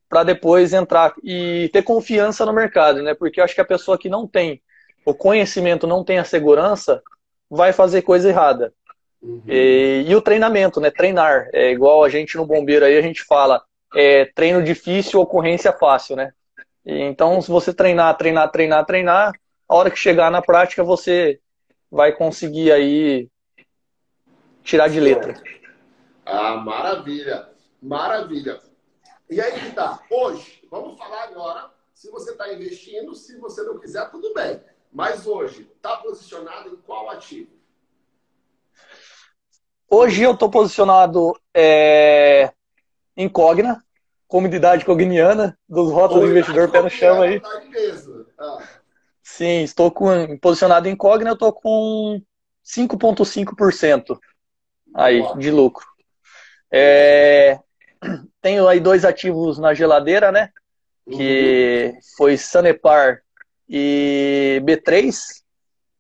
[0.10, 3.14] para depois entrar e ter confiança no mercado, né?
[3.14, 4.62] Porque eu acho que a pessoa que não tem
[5.06, 7.02] o conhecimento, não tem a segurança,
[7.50, 8.74] vai fazer coisa errada.
[9.22, 9.42] Uhum.
[9.48, 10.92] E, e, o treinamento, né?
[10.92, 11.50] Treinar.
[11.54, 13.62] É igual a gente no bombeiro aí, a gente fala
[13.96, 16.32] é, treino difícil, ocorrência fácil, né?
[16.86, 19.34] E, então, se você treinar, treinar, treinar, treinar,
[19.68, 21.40] a hora que chegar na prática, você
[21.92, 23.30] vai conseguir aí
[24.64, 25.42] tirar de letra.
[26.26, 27.50] Ah, maravilha,
[27.82, 28.60] maravilha.
[29.30, 33.80] E aí que tá, hoje, vamos falar agora, se você está investindo, se você não
[33.80, 34.62] quiser, tudo bem.
[34.92, 37.52] Mas hoje, está posicionado em qual ativo?
[39.90, 42.52] Hoje eu estou posicionado é,
[43.16, 43.84] em Cogna,
[44.28, 47.40] comunidade cogniana, dos rótulos do investidor pé no chão aí.
[47.40, 47.62] Tá
[48.40, 48.64] ah.
[49.36, 52.22] Sim, estou com, posicionado em Cogna, eu estou com
[52.66, 54.18] 5,5%
[54.94, 55.86] aí de lucro.
[56.72, 57.60] É,
[58.42, 60.52] tenho aí dois ativos na geladeira, né?
[61.12, 62.00] Que uhum.
[62.16, 63.24] foi Sanepar
[63.68, 65.14] e B3.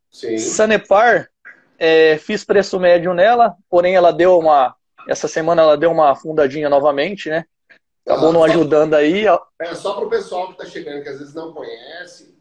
[0.10, 0.38] Sim.
[0.38, 1.30] Sanepar,
[1.78, 4.74] é, fiz preço médio nela, porém ela deu uma.
[5.10, 7.44] Essa semana ela deu uma afundadinha novamente, né?
[8.06, 9.26] Acabou ah, não ajudando aí.
[9.60, 12.35] É só para o pessoal que está chegando, que às vezes não conhece.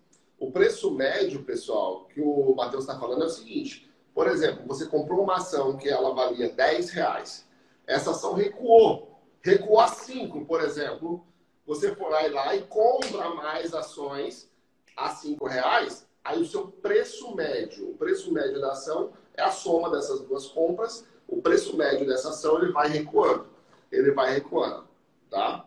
[0.44, 4.84] O preço médio, pessoal, que o Matheus está falando é o seguinte: por exemplo, você
[4.84, 7.48] comprou uma ação que ela valia 10 reais.
[7.86, 9.22] Essa ação recuou.
[9.40, 11.26] Recuou a 5, por exemplo.
[11.66, 14.50] Você vai lá e compra mais ações
[14.94, 16.06] a 5 reais.
[16.22, 20.46] Aí o seu preço médio, o preço médio da ação é a soma dessas duas
[20.48, 21.06] compras.
[21.26, 23.46] O preço médio dessa ação ele vai recuando.
[23.90, 24.86] Ele vai recuando,
[25.30, 25.66] tá?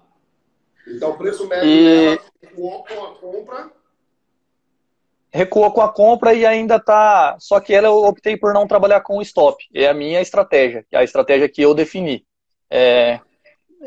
[0.86, 2.16] Então o preço médio e...
[2.16, 3.72] dela recuou com a compra
[5.38, 7.38] recuou com a compra e ainda tá.
[7.40, 9.64] Só que ela eu optei por não trabalhar com o stop.
[9.74, 12.26] É a minha estratégia, é a estratégia que eu defini.
[12.70, 13.20] É,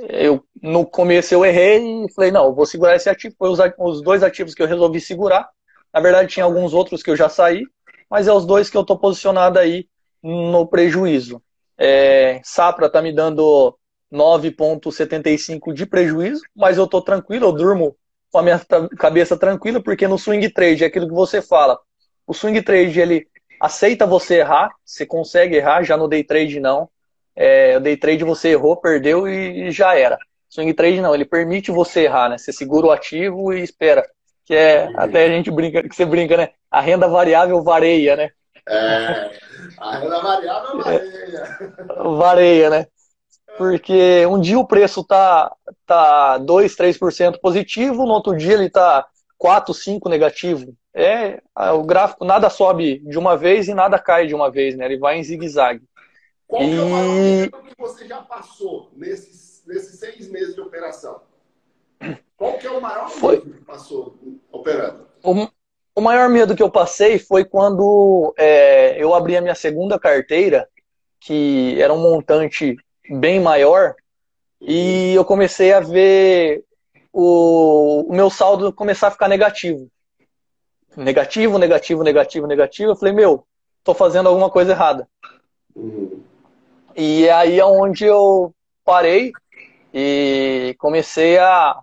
[0.09, 3.35] eu no começo eu errei e falei não, vou segurar esse ativo.
[3.37, 5.49] Foi os, dois ativos que eu resolvi segurar.
[5.93, 7.65] Na verdade tinha alguns outros que eu já saí,
[8.09, 9.89] mas é os dois que eu estou posicionado aí
[10.23, 11.43] no prejuízo.
[11.77, 13.77] É, Sapra está me dando
[14.13, 17.97] 9,75 de prejuízo, mas eu estou tranquilo, eu durmo
[18.31, 18.61] com a minha
[18.99, 21.79] cabeça tranquila, porque no swing trade é aquilo que você fala.
[22.27, 23.27] O swing trade ele
[23.61, 26.89] aceita você errar, você consegue errar, já no day trade não.
[27.35, 30.19] É, o day trade você errou, perdeu e, já era.
[30.49, 32.39] Swing trade não, ele permite você errar, né?
[32.39, 34.05] Você segura o ativo e espera.
[34.45, 36.51] Que é, até a gente brinca, que você brinca, né?
[36.71, 38.31] A renda variável vareia, né?
[38.69, 39.31] É,
[39.79, 41.59] a renda variável vareia.
[42.19, 42.87] vareia, né?
[43.61, 49.07] Porque um dia o preço tá, tá 2, 3% positivo, no outro dia ele tá
[49.37, 50.75] 4, 5 negativo.
[50.95, 51.43] É,
[51.75, 54.87] o gráfico nada sobe de uma vez e nada cai de uma vez, né?
[54.87, 55.83] Ele vai em zigue-zague.
[56.49, 56.75] Qual e...
[56.75, 61.21] é o maior medo que você já passou nesses, nesses seis meses de operação?
[62.39, 63.41] Qual que é o maior foi...
[63.41, 64.19] medo que passou
[64.51, 65.07] operando?
[65.23, 65.49] O,
[65.97, 70.67] o maior medo que eu passei foi quando é, eu abri a minha segunda carteira,
[71.21, 72.75] que era um montante
[73.11, 73.95] bem maior
[74.61, 76.65] e eu comecei a ver
[77.13, 79.91] o, o meu saldo começar a ficar negativo.
[80.97, 82.91] Negativo, negativo, negativo, negativo.
[82.93, 83.45] Eu falei, meu,
[83.83, 85.09] tô fazendo alguma coisa errada.
[85.75, 86.23] Uhum.
[86.97, 88.53] E aí é onde eu
[88.85, 89.33] parei
[89.95, 91.81] e comecei a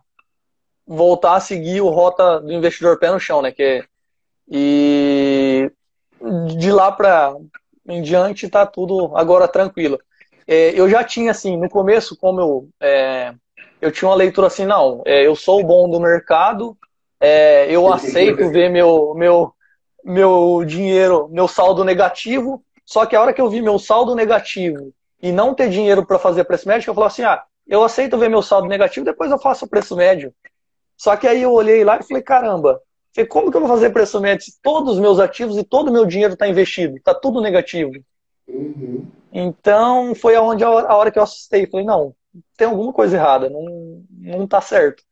[0.85, 3.51] voltar a seguir o rota do investidor pé no chão, né?
[3.51, 3.83] Que
[4.49, 5.69] e
[6.57, 7.35] de lá para
[7.87, 9.99] em diante está tudo agora tranquilo.
[10.47, 13.33] É, eu já tinha assim, no começo, como eu é,
[13.81, 16.75] eu tinha uma leitura assim, não, é, eu sou o bom do mercado,
[17.19, 19.53] é, eu aceito ver meu meu
[20.03, 22.63] meu dinheiro, meu saldo negativo.
[22.85, 26.17] Só que a hora que eu vi meu saldo negativo e não ter dinheiro para
[26.17, 29.37] fazer preço médio, eu falei assim, ah, eu aceito ver meu saldo negativo, depois eu
[29.37, 30.33] faço o preço médio.
[30.95, 32.81] Só que aí eu olhei lá e falei, caramba,
[33.25, 35.91] como que eu vou fazer preço médio se todos os meus ativos e todo o
[35.91, 36.95] meu dinheiro está investido?
[36.95, 37.91] Está tudo negativo.
[38.47, 39.05] Uhum.
[39.31, 41.67] Então foi aonde a hora que eu assustei.
[41.67, 42.15] Falei, não,
[42.55, 45.03] tem alguma coisa errada, não, não tá certo.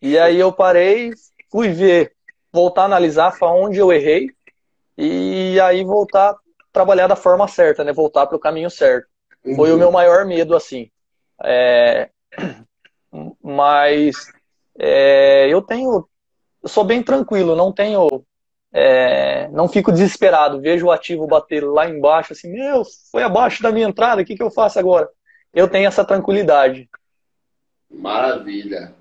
[0.00, 1.12] E aí eu parei,
[1.50, 2.12] fui ver,
[2.52, 4.30] voltar a analisar onde eu errei
[4.96, 6.38] e aí voltar a
[6.72, 7.92] trabalhar da forma certa, né?
[7.92, 9.08] Voltar para o caminho certo.
[9.44, 9.56] Uhum.
[9.56, 10.90] Foi o meu maior medo, assim.
[11.42, 12.10] É...
[13.42, 14.26] Mas
[14.78, 15.48] é...
[15.48, 16.08] eu tenho
[16.62, 18.24] eu sou bem tranquilo, não tenho.
[18.72, 20.60] É, não fico desesperado.
[20.60, 24.36] Vejo o ativo bater lá embaixo, assim, meu, foi abaixo da minha entrada, o que,
[24.36, 25.08] que eu faço agora?
[25.52, 26.88] Eu tenho essa tranquilidade.
[27.90, 28.94] Maravilha,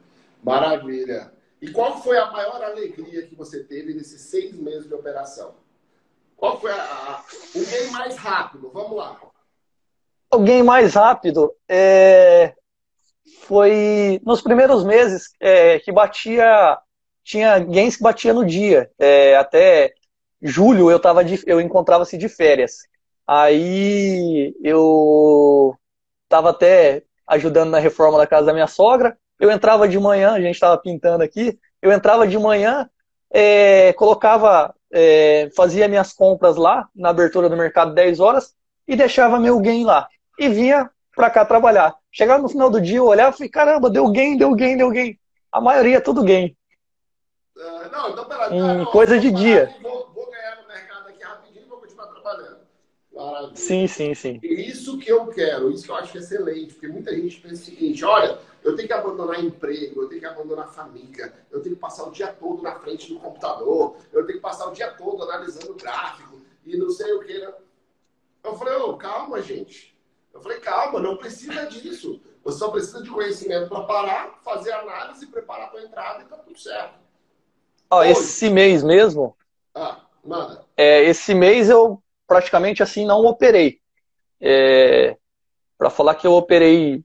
[0.44, 1.32] maravilha.
[1.62, 5.56] E qual foi a maior alegria que você teve nesses seis meses de operação?
[6.38, 7.24] Qual foi a, a,
[7.56, 8.70] o game mais rápido?
[8.72, 9.20] Vamos lá.
[10.34, 12.54] O game mais rápido é,
[13.42, 16.78] foi nos primeiros meses é, que batia
[17.28, 18.90] tinha games que batia no dia.
[18.98, 19.94] É, até
[20.42, 22.78] julho eu tava de, eu encontrava-se de férias.
[23.28, 25.76] Aí eu
[26.30, 29.18] tava até ajudando na reforma da casa da minha sogra.
[29.38, 31.60] Eu entrava de manhã, a gente estava pintando aqui.
[31.82, 32.90] Eu entrava de manhã,
[33.30, 38.56] é, colocava, é, fazia minhas compras lá na abertura do mercado 10 horas
[38.88, 40.08] e deixava meu game lá.
[40.40, 41.94] E vinha para cá trabalhar.
[42.10, 44.90] Chegava no final do dia, eu olhava e falei, caramba, deu game, deu game, deu
[44.90, 45.20] game.
[45.52, 46.57] A maioria tudo game.
[47.58, 49.76] Uh, não, então pera, em não, coisa de dia.
[49.82, 52.60] Vou, vou, ganhar no mercado aqui rapidinho e vou continuar trabalhando.
[53.12, 53.56] Maravilha.
[53.56, 54.40] Sim, sim, sim.
[54.44, 58.06] Isso que eu quero, isso que eu acho excelente, porque muita gente pensa o seguinte:
[58.06, 62.04] olha, eu tenho que abandonar emprego, eu tenho que abandonar família, eu tenho que passar
[62.04, 65.72] o dia todo na frente do computador, eu tenho que passar o dia todo analisando
[65.72, 67.40] o gráfico e não sei o que.
[67.40, 67.52] Né?
[68.44, 69.98] Eu falei, oh, calma, gente.
[70.32, 72.22] Eu falei, calma, não precisa disso.
[72.44, 76.38] Você só precisa de conhecimento para parar, fazer análise, preparar a tua entrada e tá
[76.38, 77.07] tudo certo.
[77.90, 79.36] Ó, esse mês mesmo.
[79.74, 80.64] Ah, manda.
[80.76, 83.80] É, esse mês eu praticamente assim não operei.
[84.42, 85.16] É,
[85.78, 87.04] para falar que eu operei,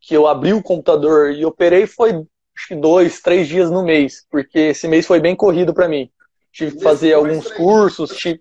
[0.00, 2.12] que eu abri o computador e operei foi
[2.56, 6.10] acho que dois, três dias no mês, porque esse mês foi bem corrido para mim.
[6.50, 8.40] Tive que fazer alguns cursos, tive,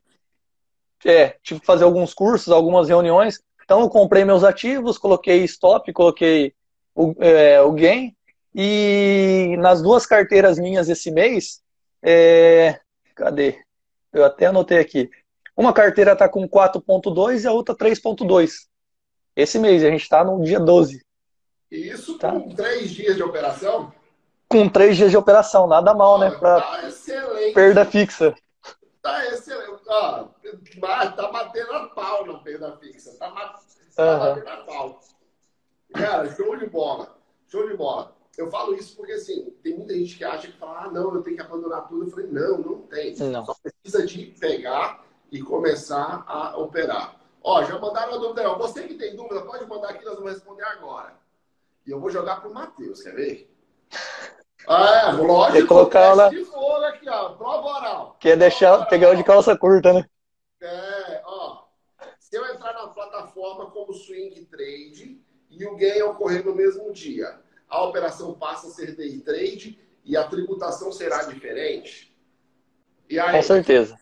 [1.03, 3.41] é, tive que fazer alguns cursos, algumas reuniões.
[3.65, 6.53] Então eu comprei meus ativos, coloquei stop, coloquei
[6.95, 8.15] o, é, o gain
[8.53, 11.61] e nas duas carteiras minhas esse mês
[12.08, 12.80] é,
[13.15, 13.60] cadê?
[14.13, 15.10] Eu até anotei aqui.
[15.58, 18.68] Uma carteira está com 4.2 e a outra 3.2.
[19.36, 21.04] Esse mês, a gente está no dia 12.
[21.72, 22.32] Isso tá?
[22.32, 23.91] com três dias de operação?
[24.48, 26.30] Com três dias de operação, nada mal, né?
[26.30, 27.54] Pra tá excelente.
[27.56, 28.36] Perda fixa.
[29.02, 29.82] Tá excelente.
[29.88, 30.28] Ó,
[31.15, 33.18] tá batendo a pau na perda fixa.
[33.18, 33.32] Tá,
[33.96, 34.20] tá uhum.
[34.20, 35.00] batendo a pau.
[35.91, 37.18] Cara, show de bola.
[37.48, 40.84] Show de bola eu falo isso porque, assim, tem muita gente que acha que fala,
[40.84, 42.06] ah, não, eu tenho que abandonar tudo.
[42.06, 43.15] Eu falei, não, não tem.
[43.15, 43.45] Não.
[43.45, 47.15] Só precisa de pegar e começar a operar.
[47.41, 48.50] Ó, já mandaram a dúvida.
[48.50, 51.13] Ó, você que tem dúvida, pode mandar aqui, nós vamos responder agora.
[51.86, 53.56] E eu vou jogar pro Matheus, quer ver?
[54.67, 55.60] Ah, é, lógico.
[55.60, 56.28] Quer colocar ela...
[56.28, 58.17] aqui, ó, prova oral.
[58.19, 58.88] Quer deixar, oral.
[58.88, 60.06] pegar o de calça curta, né?
[60.62, 61.65] É, ó.
[62.19, 67.39] Se eu entrar na plataforma como Swing Trade e o ganho ocorrer no mesmo dia,
[67.69, 72.15] a operação passa a ser day trade e a tributação será diferente?
[73.12, 73.97] Aí, Com certeza.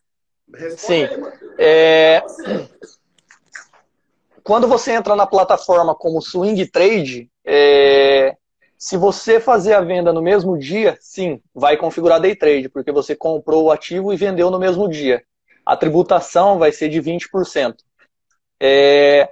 [0.77, 1.05] Sim.
[1.05, 1.21] Aí,
[1.57, 2.23] é...
[4.43, 8.35] Quando você entra na plataforma como Swing Trade, é...
[8.77, 13.15] se você fazer a venda no mesmo dia, sim, vai configurar day trade, porque você
[13.15, 15.23] comprou o ativo e vendeu no mesmo dia.
[15.65, 17.75] A tributação vai ser de 20%.
[18.59, 19.29] É...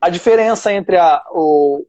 [0.00, 1.84] A diferença entre a, o,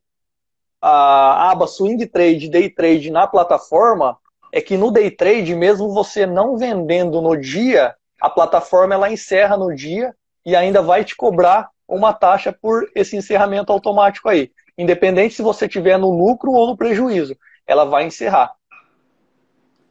[0.82, 4.18] a aba Swing Trade, Day Trade na plataforma
[4.52, 9.56] é que no Day Trade, mesmo você não vendendo no dia, a plataforma ela encerra
[9.56, 10.16] no dia
[10.46, 14.52] e ainda vai te cobrar uma taxa por esse encerramento automático aí.
[14.78, 18.52] Independente se você tiver no lucro ou no prejuízo, ela vai encerrar.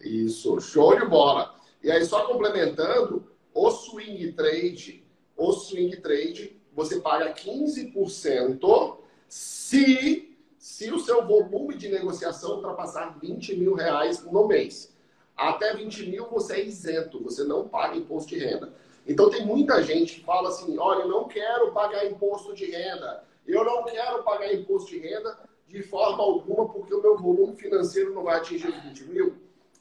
[0.01, 1.55] Isso, show de bola.
[1.83, 5.05] E aí, só complementando, o swing trade,
[5.37, 8.99] o swing trade, você paga 15%
[9.29, 10.30] se
[10.61, 14.95] se o seu volume de negociação ultrapassar 20 mil reais no mês.
[15.35, 18.71] Até 20 mil você é isento, você não paga imposto de renda.
[19.07, 23.25] Então tem muita gente que fala assim, olha, eu não quero pagar imposto de renda,
[23.47, 28.13] eu não quero pagar imposto de renda de forma alguma porque o meu volume financeiro
[28.13, 29.39] não vai atingir os 20 mil.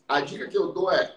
[0.08, 1.14] A dica que eu dou é,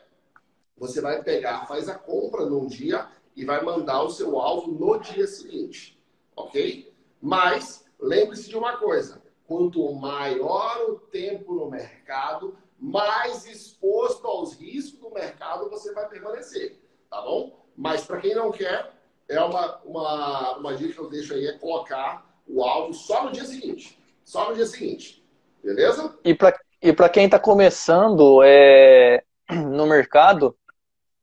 [0.76, 4.98] você vai pegar, faz a compra num dia e vai mandar o seu alvo no
[4.98, 5.96] dia seguinte,
[6.34, 6.92] ok?
[7.20, 9.21] Mas lembre-se de uma coisa,
[9.52, 16.80] quanto maior o tempo no mercado, mais exposto aos riscos do mercado você vai permanecer,
[17.10, 17.66] tá bom?
[17.76, 18.90] Mas para quem não quer,
[19.28, 23.32] é uma, uma, uma dica que eu deixo aí é colocar o alvo só no
[23.32, 24.02] dia seguinte.
[24.24, 25.22] Só no dia seguinte.
[25.62, 26.18] Beleza?
[26.24, 30.56] E para e quem está começando é, no mercado,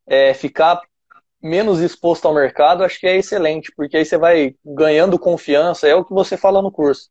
[0.06, 0.80] é, ficar
[1.42, 5.96] menos exposto ao mercado, acho que é excelente, porque aí você vai ganhando confiança, é
[5.96, 7.10] o que você fala no curso.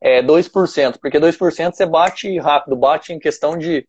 [0.00, 3.86] É 2%, porque 2% você bate rápido, bate em questão de,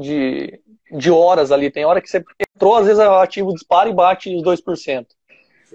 [0.00, 1.70] de, de horas ali.
[1.70, 5.06] Tem hora que você entrou, às vezes o ativo dispara e bate os 2%.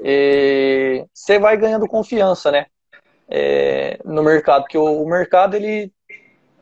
[0.03, 2.65] E você vai ganhando confiança, né?
[3.29, 5.91] É, no mercado, porque o, o, mercado, ele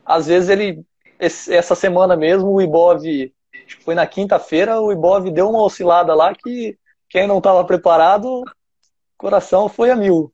[0.04, 0.84] às vezes ele
[1.18, 3.02] esse, essa semana mesmo o Ibov,
[3.84, 8.44] foi na quinta-feira, o Ibov deu uma oscilada lá que quem não estava preparado,
[9.18, 10.32] coração foi a mil.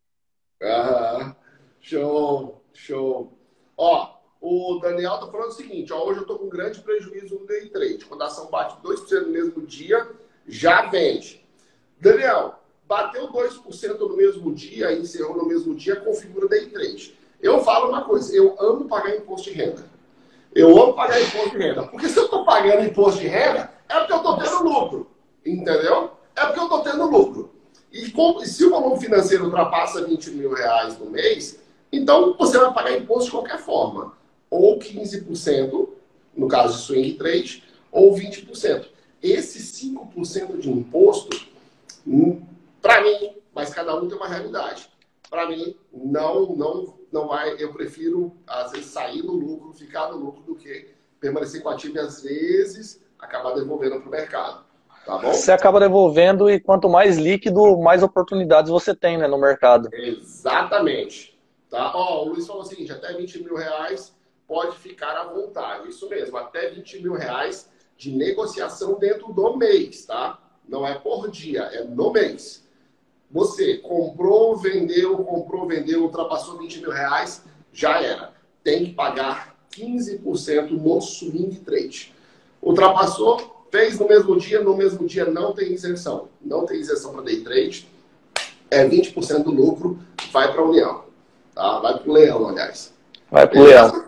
[0.62, 1.34] Aham,
[1.80, 2.55] show,
[2.86, 3.32] show.
[3.76, 7.46] Ó, o Daniel tá falando o seguinte, ó, hoje eu tô com grande prejuízo no
[7.46, 8.04] day trade.
[8.04, 10.08] Quando a ação bate 2% no mesmo dia,
[10.46, 11.44] já vende.
[12.00, 17.18] Daniel, bateu 2% no mesmo dia, encerrou no mesmo dia, configura day trade.
[17.40, 19.84] Eu falo uma coisa, eu amo pagar imposto de renda.
[20.54, 21.82] Eu amo pagar imposto de renda.
[21.88, 25.06] Porque se eu estou pagando imposto de renda, é porque eu estou tendo lucro.
[25.44, 26.16] Entendeu?
[26.36, 27.50] é porque eu estou tendo lucro.
[27.90, 28.12] E,
[28.46, 31.58] se o volume financeiro ultrapassa 20 mil reais no mês,
[31.96, 34.12] então você vai pagar imposto de qualquer forma.
[34.50, 35.88] Ou 15%,
[36.36, 38.86] no caso de swing trade, ou 20%.
[39.22, 41.46] Esse 5% de imposto,
[42.06, 42.42] hum,
[42.80, 44.88] para mim, mas cada um tem uma realidade.
[45.28, 47.56] Para mim, não, não, não vai.
[47.58, 51.96] Eu prefiro, às vezes, sair no lucro, ficar no lucro, do que permanecer com ativo
[51.96, 54.66] e, às vezes, acabar devolvendo para o mercado.
[55.04, 59.88] Tá você acaba devolvendo e quanto mais líquido, mais oportunidades você tem né, no mercado.
[59.92, 61.35] Exatamente.
[61.70, 61.92] Tá?
[61.94, 64.14] Ó, o Luiz falou o seguinte, até 20 mil reais
[64.46, 65.88] pode ficar à vontade.
[65.88, 70.38] Isso mesmo, até 20 mil reais de negociação dentro do mês, tá?
[70.68, 72.64] Não é por dia, é no mês.
[73.30, 78.32] Você comprou, vendeu, comprou, vendeu, ultrapassou 20 mil reais, já era.
[78.62, 82.14] Tem que pagar 15% no swing trade.
[82.62, 86.28] Ultrapassou, Fez no mesmo dia, no mesmo dia não tem isenção.
[86.40, 87.88] Não tem isenção para day trade.
[88.70, 89.98] É 20% do lucro,
[90.32, 91.04] vai para a União.
[91.56, 91.78] Tá?
[91.78, 92.94] Vai para o Leão, aliás.
[93.30, 94.04] Vai para o Leão.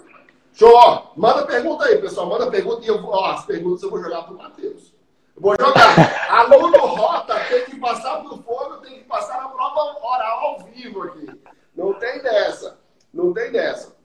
[0.53, 1.13] Show!
[1.17, 2.27] Manda pergunta aí, pessoal.
[2.27, 4.93] Manda pergunta e eu vou, ó, as perguntas eu vou jogar para o Matheus.
[5.35, 5.97] vou jogar.
[6.31, 11.05] Aluno Rota tem que passar pelo fogo, tem que passar na prova oral ao vivo
[11.05, 11.27] aqui.
[11.75, 12.79] Não tem dessa.
[13.15, 13.97] Não tem dessa.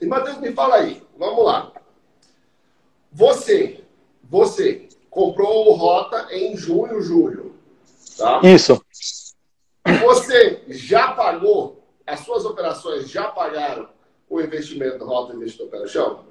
[0.00, 1.06] E Matheus, me fala aí.
[1.18, 1.70] Vamos lá.
[3.12, 3.84] Você,
[4.24, 7.56] você comprou o Rota em junho, julho.
[8.16, 8.40] Tá?
[8.42, 8.82] Isso.
[9.84, 11.79] Você já pagou,
[12.10, 13.88] as suas operações já pagaram
[14.28, 16.24] o investimento do Rota Investidor Pé Chão?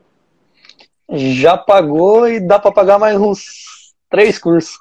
[1.12, 4.80] Já pagou e dá para pagar mais uns três cursos.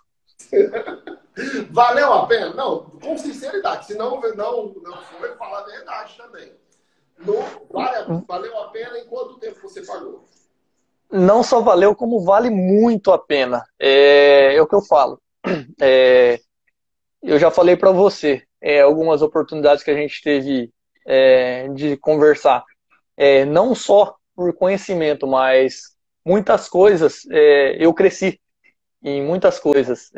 [1.71, 2.53] Valeu a pena?
[2.53, 3.87] Não, com sinceridade.
[3.87, 6.53] Se não, não, não foi, falar a verdade também.
[7.19, 7.35] No,
[7.71, 10.25] vale, valeu a pena em quanto tempo você pagou?
[11.11, 13.65] não só valeu, como vale muito a pena.
[13.79, 15.21] É, é o que eu falo.
[15.81, 16.41] É,
[17.23, 20.71] eu já falei para você é, algumas oportunidades que a gente teve
[21.09, 22.65] é, de conversar.
[23.17, 28.41] É, não só por conhecimento, mas muitas coisas é, eu cresci
[29.03, 30.11] em muitas coisas.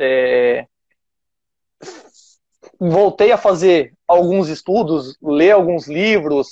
[2.78, 6.48] voltei a fazer alguns estudos, ler alguns livros,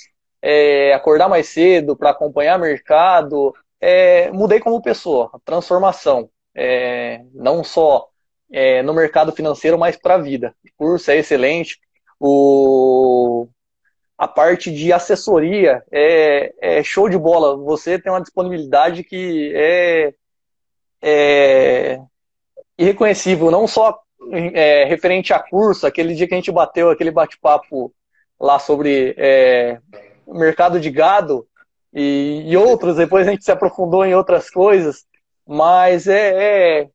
[0.95, 6.29] acordar mais cedo para acompanhar mercado, é, mudei como pessoa, transformação.
[6.53, 8.09] É, não só
[8.51, 10.53] é, no mercado financeiro, mas para a vida.
[10.65, 11.79] O curso é excelente.
[12.19, 13.47] O,
[14.19, 17.55] a parte de assessoria é, é, show de bola.
[17.55, 20.13] Você tem uma disponibilidade que é,
[21.01, 22.01] é
[22.77, 23.97] irreconhecível, não só
[24.53, 27.93] é, referente a curso, aquele dia que a gente bateu aquele bate-papo
[28.37, 29.79] lá sobre é,
[30.27, 31.47] mercado de gado,
[31.93, 35.05] e, e outros, depois a gente se aprofundou em outras coisas,
[35.47, 36.89] mas é, é,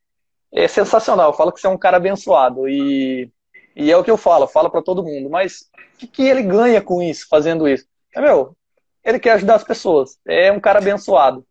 [0.52, 1.30] é sensacional.
[1.30, 3.30] Eu falo que você é um cara abençoado e,
[3.74, 5.28] e é o que eu falo, falo para todo mundo.
[5.28, 7.86] Mas o que, que, ele ganha com isso, fazendo isso?
[8.14, 8.56] É, meu,
[9.04, 10.18] ele quer ajudar as pessoas.
[10.26, 11.44] É um cara abençoado.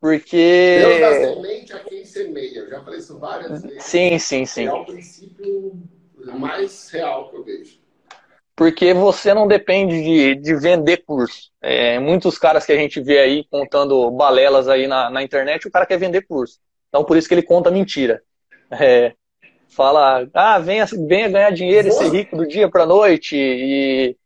[0.00, 0.78] Porque.
[0.80, 2.58] Deus dá semente a quem semeia.
[2.58, 3.82] Eu já falei isso várias vezes.
[3.82, 4.66] Sim, sim, sim.
[4.66, 5.82] É o princípio
[6.38, 7.78] mais real que eu vejo.
[8.54, 11.50] Porque você não depende de, de vender curso.
[11.62, 15.70] É, muitos caras que a gente vê aí contando balelas aí na, na internet, o
[15.70, 16.58] cara quer vender curso.
[16.88, 18.20] Então por isso que ele conta mentira.
[18.70, 19.14] É,
[19.78, 24.16] fala, ah, venha, venha ganhar dinheiro e ser rico do dia para noite e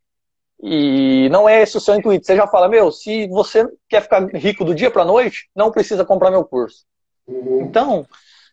[0.65, 2.25] e não é esse o seu intuito.
[2.25, 6.05] Você já fala, meu, se você quer ficar rico do dia para noite, não precisa
[6.05, 6.85] comprar meu curso.
[7.27, 7.63] Uhum.
[7.63, 8.07] Então,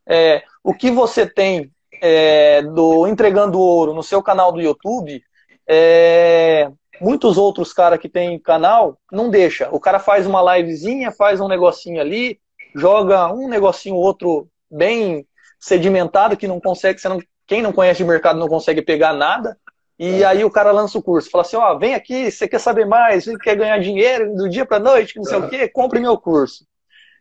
[0.07, 1.71] é, o que você tem
[2.01, 5.21] é, do entregando ouro no seu canal do YouTube,
[5.67, 9.69] é, muitos outros caras que tem canal não deixa.
[9.71, 12.39] O cara faz uma livezinha, faz um negocinho ali,
[12.75, 15.27] joga um negocinho outro bem
[15.59, 19.57] sedimentado que não consegue, não, quem não conhece de mercado não consegue pegar nada.
[19.97, 20.25] E é.
[20.25, 23.25] aí o cara lança o curso, fala assim, ó, vem aqui, você quer saber mais,
[23.25, 25.39] você quer ganhar dinheiro do dia para noite, não sei é.
[25.39, 26.65] o quê, compre meu curso.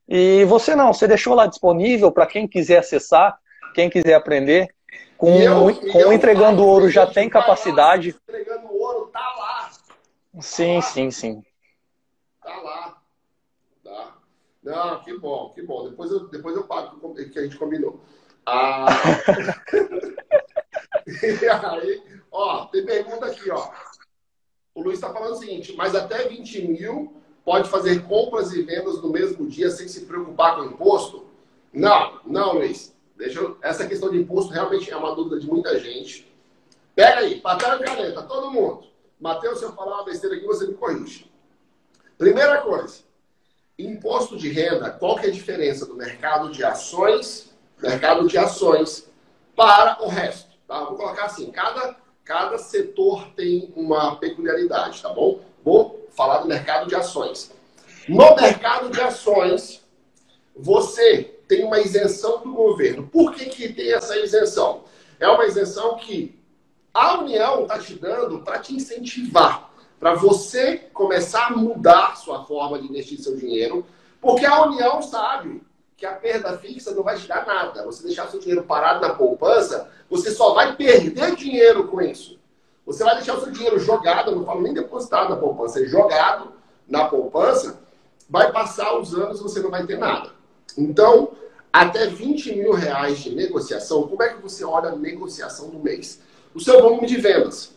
[0.09, 3.37] E você não, você deixou lá disponível para quem quiser acessar,
[3.75, 4.69] quem quiser aprender.
[5.19, 8.13] Com, eu, com eu, entregando eu, ouro já tem capacidade.
[8.13, 9.71] Lá, entregando ouro tá lá.
[10.41, 10.83] Sim, tá lá.
[10.83, 11.43] sim, sim.
[12.41, 12.97] Tá lá.
[13.83, 14.15] Tá.
[14.63, 15.91] Não, que bom, que bom.
[15.91, 18.01] Depois eu, depois eu pago que a gente combinou.
[18.51, 18.87] Ah.
[21.07, 23.71] e aí, Ó, tem pergunta aqui, ó.
[24.75, 27.13] O Luiz está falando o seguinte, mas até 20 mil
[27.45, 31.27] pode fazer compras e vendas no mesmo dia sem se preocupar com imposto?
[31.73, 32.95] Não, não, Luiz.
[33.17, 33.59] Deixa eu...
[33.61, 36.31] Essa questão de imposto realmente é uma dúvida de muita gente.
[36.95, 38.87] Pega aí, papel e caneta, todo mundo.
[39.21, 41.31] Mateus, se eu falar uma besteira aqui, você me corrige.
[42.17, 43.01] Primeira coisa,
[43.79, 47.48] imposto de renda, qual que é a diferença do mercado de ações,
[47.81, 49.09] mercado de ações,
[49.55, 50.49] para o resto?
[50.67, 50.85] Tá?
[50.85, 51.97] Vou colocar assim, cada
[52.29, 55.41] Cada setor tem uma peculiaridade, tá bom?
[55.65, 57.51] Vou falar do mercado de ações.
[58.07, 59.83] No mercado de ações,
[60.55, 63.09] você tem uma isenção do governo.
[63.09, 64.85] Por que, que tem essa isenção?
[65.19, 66.39] É uma isenção que
[66.93, 72.79] a União está te dando para te incentivar, para você começar a mudar sua forma
[72.79, 73.87] de investir seu dinheiro,
[74.21, 75.63] porque a União sabe
[75.99, 77.85] que a perda fixa não vai te dar nada.
[77.85, 82.39] Você deixar seu dinheiro parado na poupança, você só vai perder dinheiro com isso.
[82.87, 86.53] Você vai deixar o seu dinheiro jogado, não falo nem depositado na poupança, é jogado
[86.87, 87.81] na poupança,
[88.31, 90.31] vai passar os anos e você não vai ter nada.
[90.79, 91.33] Então,
[91.73, 96.21] até 20 mil reais de negociação, como é que você olha a negociação do mês?
[96.55, 97.75] O seu volume de vendas.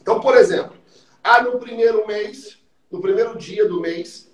[0.00, 0.74] Então, por exemplo,
[1.22, 4.30] ah, no primeiro mês, no primeiro dia do mês,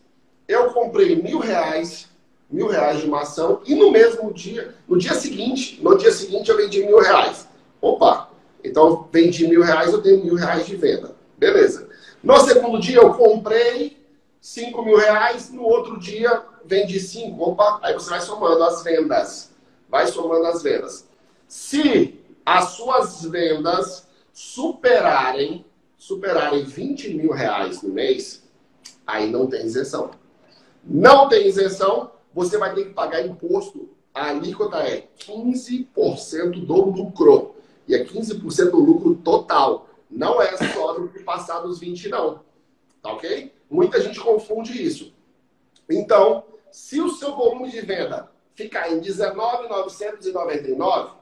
[0.46, 2.14] eu comprei mil reais
[2.50, 6.50] mil reais de uma ação e no mesmo dia, no dia seguinte, no dia seguinte
[6.50, 7.48] eu vendi mil reais.
[7.80, 8.30] Opa,
[8.62, 11.14] então vendi mil reais, eu tenho mil reais de venda.
[11.36, 11.88] Beleza.
[12.22, 14.04] No segundo dia eu comprei
[14.40, 17.50] cinco mil reais, no outro dia vendi cinco.
[17.50, 19.50] Opa, aí você vai somando as vendas.
[19.88, 21.06] Vai somando as vendas.
[21.46, 25.64] Se as suas vendas superarem,
[25.96, 28.44] superarem 20 mil reais no mês,
[29.06, 30.10] aí não tem isenção.
[30.84, 33.88] Não tem isenção, você vai ter que pagar imposto.
[34.12, 37.54] A alíquota é 15% do lucro.
[37.88, 39.88] E é 15% do lucro total.
[40.10, 42.44] Não é só do que passar dos 20, não.
[43.00, 43.54] Tá ok?
[43.70, 45.14] Muita gente confunde isso.
[45.88, 51.12] Então, se o seu volume de venda ficar em 19,999,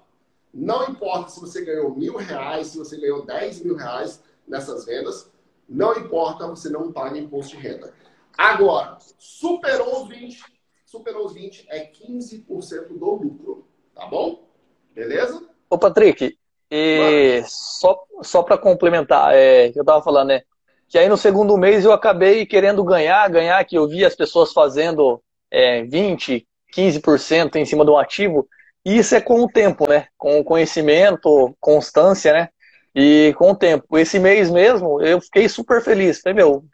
[0.53, 5.31] não importa se você ganhou mil reais, se você ganhou 10 mil reais nessas vendas,
[5.69, 7.95] não importa, você não paga imposto de renda.
[8.37, 10.54] Agora, superou os 20,
[10.95, 14.47] superou os 20 é 15% do lucro, tá bom?
[14.95, 15.43] Beleza?
[15.69, 16.39] Ô, Patrick,
[16.71, 20.43] e só, só para complementar, é, que eu tava falando, né?
[20.89, 24.53] Que aí no segundo mês eu acabei querendo ganhar, ganhar, que eu vi as pessoas
[24.53, 25.21] fazendo
[25.51, 28.47] é, 20, 15% em cima de um ativo.
[28.85, 30.07] E isso é com o tempo, né?
[30.17, 32.49] Com o conhecimento, constância, né?
[32.95, 33.99] E com o tempo.
[33.99, 36.21] Esse mês mesmo, eu fiquei super feliz.
[36.21, 36.65] Falei, meu,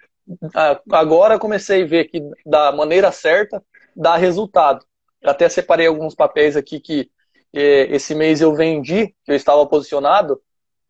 [0.91, 3.63] agora comecei a ver que da maneira certa
[4.01, 4.85] dá resultado.
[5.23, 7.11] Até separei alguns papéis aqui que
[7.53, 10.41] eh, esse mês eu vendi, que eu estava posicionado.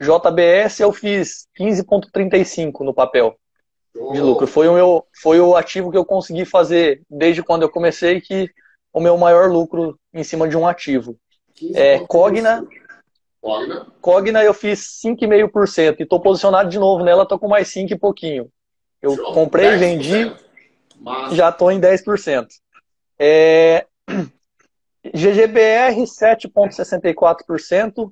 [0.01, 3.37] JBS eu fiz 15,35 no papel
[4.13, 4.47] de lucro.
[4.47, 8.49] Foi o, meu, foi o ativo que eu consegui fazer desde quando eu comecei, que
[8.93, 11.17] o meu maior lucro em cima de um ativo.
[11.75, 12.65] É, Cogna,
[13.41, 13.87] Cogna.
[14.01, 17.99] Cogna eu fiz 5,5% e estou posicionado de novo nela, estou com mais 5 e
[17.99, 18.49] pouquinho.
[19.03, 19.33] Eu Show.
[19.35, 20.33] comprei, vendi,
[20.99, 21.35] Massa.
[21.35, 22.47] já estou em 10%.
[23.23, 23.87] É,
[25.15, 28.11] GGBR 7,64%,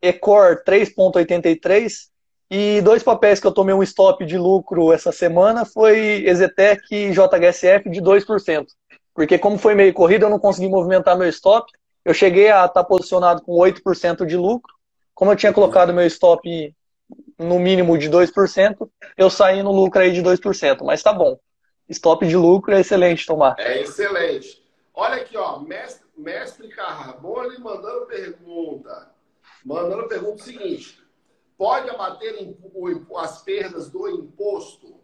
[0.00, 2.08] Ecor 3,83%,
[2.50, 7.12] E dois papéis que eu tomei um stop de lucro essa semana foi Exetec e
[7.12, 8.66] JHSF de 2%.
[9.14, 11.70] Porque como foi meio corrido, eu não consegui movimentar meu stop.
[12.02, 14.72] Eu cheguei a estar posicionado com 8% de lucro.
[15.14, 16.74] Como eu tinha colocado meu stop
[17.38, 20.82] no mínimo de 2%, eu saí no lucro aí de 2%.
[20.82, 21.38] Mas tá bom.
[21.90, 23.56] Stop de lucro é excelente tomar.
[23.58, 24.64] É excelente.
[24.94, 25.58] Olha aqui, ó.
[25.58, 29.10] Mestre, mestre Carbone mandando pergunta.
[29.64, 31.00] Mandando pergunta o seguinte
[31.60, 32.34] pode abater
[33.18, 34.98] as perdas do imposto?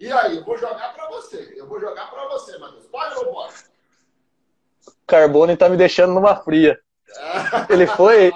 [0.00, 1.54] E aí, eu vou jogar para você.
[1.56, 2.86] Eu vou jogar para você, Matheus.
[2.88, 3.54] Pode ou não pode?
[5.06, 6.76] Carbone tá me deixando numa fria.
[7.70, 8.32] Ele foi.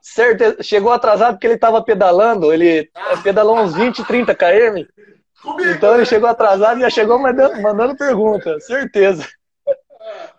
[0.00, 2.52] Certeza, chegou atrasado porque ele estava pedalando.
[2.52, 2.90] Ele
[3.22, 4.86] pedalou uns 20, 30 km.
[5.44, 6.04] Comigo, então ele né?
[6.06, 8.58] chegou atrasado e já chegou mandando, mandando pergunta.
[8.60, 9.28] Certeza.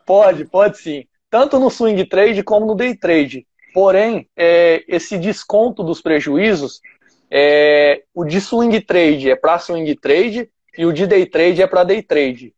[0.06, 1.06] Pode, pode sim.
[1.30, 3.46] Tanto no swing trade como no day trade.
[3.72, 6.82] Porém, é, esse desconto dos prejuízos,
[7.30, 11.68] é, o de swing trade é para swing trade e o de day trade é
[11.68, 12.56] para day trade.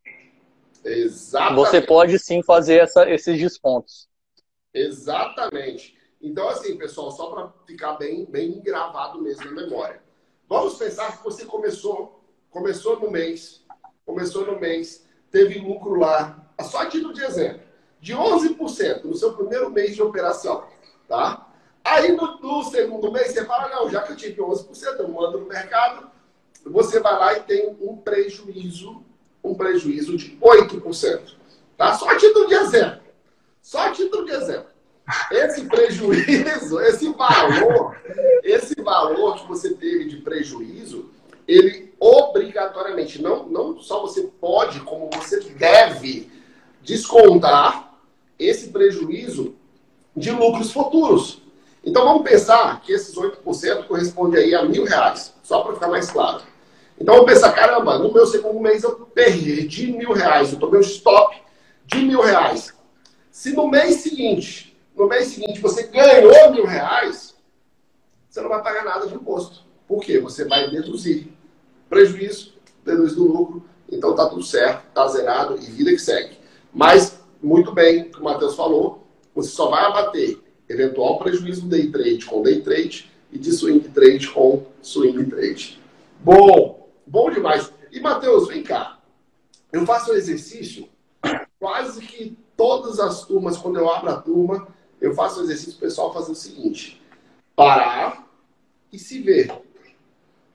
[0.84, 1.56] Exatamente.
[1.56, 4.08] Você pode sim fazer essa, esses descontos.
[4.72, 5.98] Exatamente.
[6.20, 10.00] Então, assim, pessoal, só para ficar bem, bem gravado mesmo na memória.
[10.48, 12.17] Vamos pensar que você começou,
[12.58, 13.62] começou no mês,
[14.04, 17.60] começou no mês, teve lucro lá, só título de exemplo,
[18.00, 20.66] de 11% no seu primeiro mês de operação.
[21.06, 21.46] Tá?
[21.84, 25.38] Aí no, no, segundo mês você fala, não, já que eu tive 11%, eu mando
[25.38, 26.10] no mercado,
[26.66, 29.04] você vai lá e tem um prejuízo,
[29.42, 31.36] um prejuízo de 8%.
[31.76, 31.94] Tá?
[31.94, 33.02] Só título de exemplo.
[33.62, 34.66] Só título de exemplo.
[35.30, 37.96] Esse prejuízo, esse valor,
[38.42, 41.10] esse valor que você teve de prejuízo,
[41.48, 46.30] ele obrigatoriamente, não, não só você pode, como você deve
[46.82, 47.98] descontar
[48.38, 49.56] esse prejuízo
[50.14, 51.42] de lucros futuros.
[51.82, 56.10] Então vamos pensar que esses 8% corresponde aí a mil reais, só para ficar mais
[56.10, 56.42] claro.
[57.00, 60.82] Então vamos pensar, caramba, no meu segundo mês eu perdi mil reais, eu tomei um
[60.82, 61.40] stop
[61.86, 62.74] de mil reais.
[63.30, 67.34] Se no mês seguinte, no mês seguinte você ganhou mil reais,
[68.28, 69.64] você não vai pagar nada de imposto.
[69.86, 70.20] Por quê?
[70.20, 71.37] Você vai deduzir
[71.88, 76.36] prejuízo, deduz do lucro, então tá tudo certo, tá zerado e vida que segue.
[76.72, 82.24] Mas, muito bem, o Matheus falou, você só vai abater eventual prejuízo do day trade
[82.26, 85.80] com day trade e de swing trade com swing trade.
[86.20, 87.72] Bom, bom demais.
[87.90, 88.98] E Matheus, vem cá.
[89.72, 90.88] Eu faço um exercício
[91.58, 94.68] quase que todas as turmas, quando eu abro a turma,
[95.00, 97.02] eu faço o exercício pessoal fazer o seguinte:
[97.54, 98.28] parar
[98.92, 99.52] e se ver.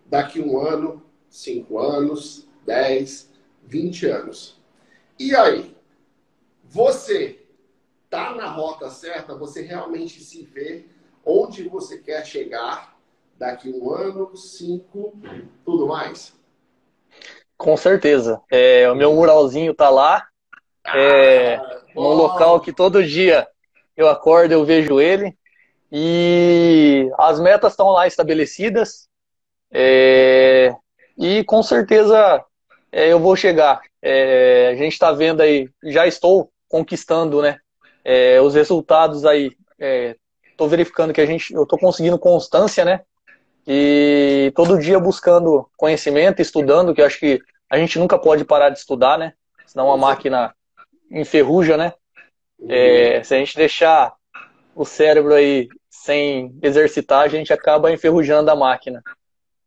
[0.05, 1.02] Daqui um ano,
[1.33, 3.27] cinco anos, dez,
[3.63, 4.61] vinte anos.
[5.19, 5.75] E aí?
[6.63, 7.43] Você
[8.05, 10.85] está na rota certa, você realmente se vê
[11.25, 12.95] onde você quer chegar
[13.35, 15.19] daqui um ano, cinco,
[15.65, 16.33] tudo mais?
[17.57, 18.39] Com certeza.
[18.51, 20.27] É, o meu muralzinho está lá,
[20.85, 23.47] é, ah, num local que todo dia
[23.97, 25.35] eu acordo, eu vejo ele.
[25.91, 29.07] E as metas estão lá estabelecidas.
[29.71, 30.75] É,
[31.17, 32.43] e com certeza
[32.91, 33.81] é, eu vou chegar.
[34.01, 37.57] É, a gente está vendo aí, já estou conquistando né,
[38.03, 39.55] é, os resultados aí,
[40.51, 43.01] estou é, verificando que a gente, eu estou conseguindo constância, né?
[43.65, 47.39] E todo dia buscando conhecimento, estudando, que eu acho que
[47.69, 49.33] a gente nunca pode parar de estudar, né?
[49.65, 50.53] Senão a máquina
[51.09, 51.93] enferruja, né?
[52.67, 54.13] É, se a gente deixar
[54.75, 59.01] o cérebro aí sem exercitar, a gente acaba enferrujando a máquina.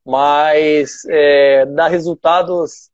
[0.07, 2.91] Mas é, dá resultados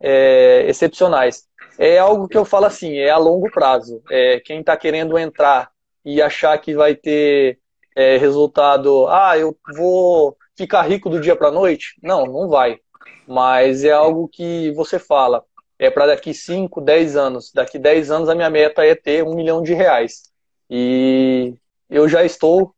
[0.00, 1.46] é, excepcionais
[1.78, 4.02] é algo que eu falo assim, é a longo prazo.
[4.10, 5.70] É, quem está querendo entrar
[6.04, 7.58] e achar que vai ter
[7.96, 11.94] é, resultado, ah, eu vou ficar rico do dia para a noite?
[12.02, 12.78] Não, não vai.
[13.26, 15.44] Mas é algo que você fala,
[15.78, 17.52] é para daqui 5, 10 anos.
[17.52, 20.30] Daqui 10 anos a minha meta é ter um milhão de reais.
[20.68, 21.54] E
[21.90, 22.74] eu já estou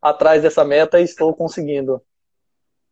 [0.00, 2.00] atrás dessa meta e estou conseguindo.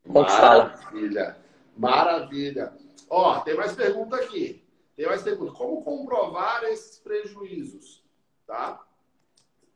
[0.07, 1.37] Maravilha,
[1.77, 2.73] maravilha.
[3.09, 4.63] Ó, tem mais pergunta aqui.
[4.97, 5.53] Tem mais pergunta.
[5.53, 8.05] Como comprovar esses prejuízos?
[8.47, 8.85] Tá?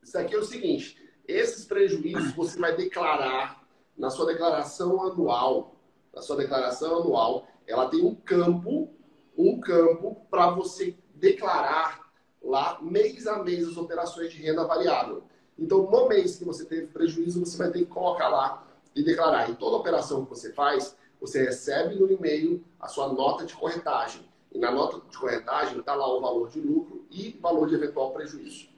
[0.02, 3.66] Isso aqui é o seguinte: esses prejuízos você vai declarar
[3.96, 5.74] na sua declaração anual.
[6.14, 8.90] Na sua declaração anual, ela tem um campo,
[9.36, 12.10] um campo para você declarar
[12.42, 15.24] lá mês a mês as operações de renda variável.
[15.58, 18.67] Então, no mês que você teve prejuízo, você vai ter que colocar lá
[18.98, 19.48] e declarar.
[19.48, 24.28] Em toda operação que você faz, você recebe no e-mail a sua nota de corretagem.
[24.50, 28.10] E na nota de corretagem está lá o valor de lucro e valor de eventual
[28.10, 28.68] prejuízo.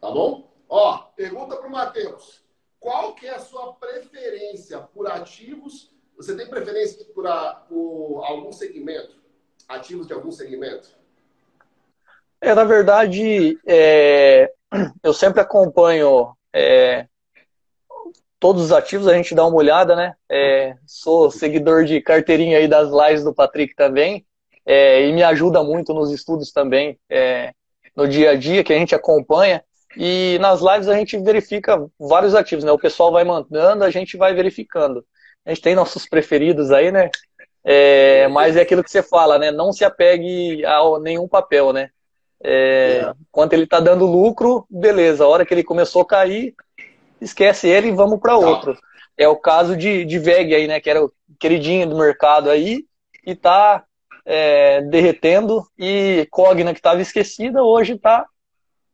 [0.00, 0.48] Tá bom?
[0.68, 2.44] Ó, pergunta para o Matheus.
[2.78, 8.52] Qual que é a sua preferência por ativos Você tem preferência por, a, por algum
[8.52, 9.16] segmento?
[9.68, 10.96] Ativos de algum segmento?
[12.40, 14.52] É, na verdade, é,
[15.02, 17.08] eu sempre acompanho é,
[18.38, 20.14] todos os ativos, a gente dá uma olhada, né?
[20.30, 24.26] É, sou seguidor de carteirinha aí das lives do Patrick também,
[24.64, 27.52] é, e me ajuda muito nos estudos também, é,
[27.94, 29.62] no dia a dia, que a gente acompanha.
[29.96, 32.72] E nas lives a gente verifica vários ativos, né?
[32.72, 35.04] O pessoal vai mandando, a gente vai verificando.
[35.44, 37.08] A gente tem nossos preferidos aí, né?
[37.64, 39.50] É, mas é aquilo que você fala, né?
[39.50, 41.88] Não se apegue a nenhum papel, né?
[42.42, 43.12] É, é.
[43.28, 45.24] Enquanto ele está dando lucro, beleza.
[45.24, 46.54] A hora que ele começou a cair,
[47.20, 48.78] esquece ele e vamos para outro.
[49.16, 50.80] É o caso de, de VEG aí, né?
[50.80, 52.84] Que era o queridinho do mercado aí
[53.24, 53.84] e tá
[54.24, 55.66] é, derretendo.
[55.78, 58.26] E Cogna, que estava esquecida, hoje tá,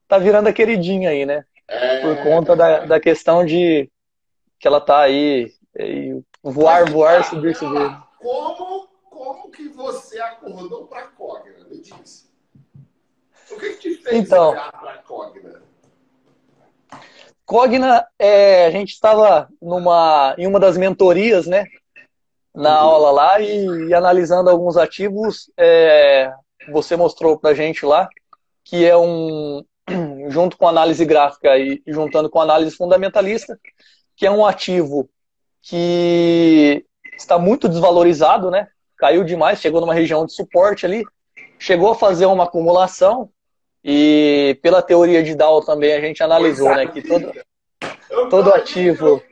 [0.06, 1.44] tá virando a queridinha aí, né?
[1.66, 3.90] É, Por conta da, da questão de
[4.58, 5.52] que ela tá aí.
[6.42, 7.96] voar, voar, subir, subir.
[8.18, 11.64] Como, como que você acordou para Cogna?
[11.68, 12.30] Me diz.
[13.50, 15.61] O que, que te fez então, para Cogna?
[17.52, 21.66] Cogna, é, a gente estava numa, em uma das mentorias, né?
[22.54, 22.88] Na uhum.
[22.88, 26.32] aula lá e, e, analisando alguns ativos, é,
[26.70, 28.08] você mostrou para a gente lá
[28.64, 29.62] que é um,
[30.30, 33.60] junto com análise gráfica e juntando com análise fundamentalista,
[34.16, 35.10] que é um ativo
[35.60, 38.66] que está muito desvalorizado, né?
[38.96, 41.04] Caiu demais, chegou numa região de suporte ali,
[41.58, 43.28] chegou a fazer uma acumulação
[43.84, 47.32] e pela teoria de Dow também a gente analisou, né, que todo,
[48.30, 49.22] todo ativo...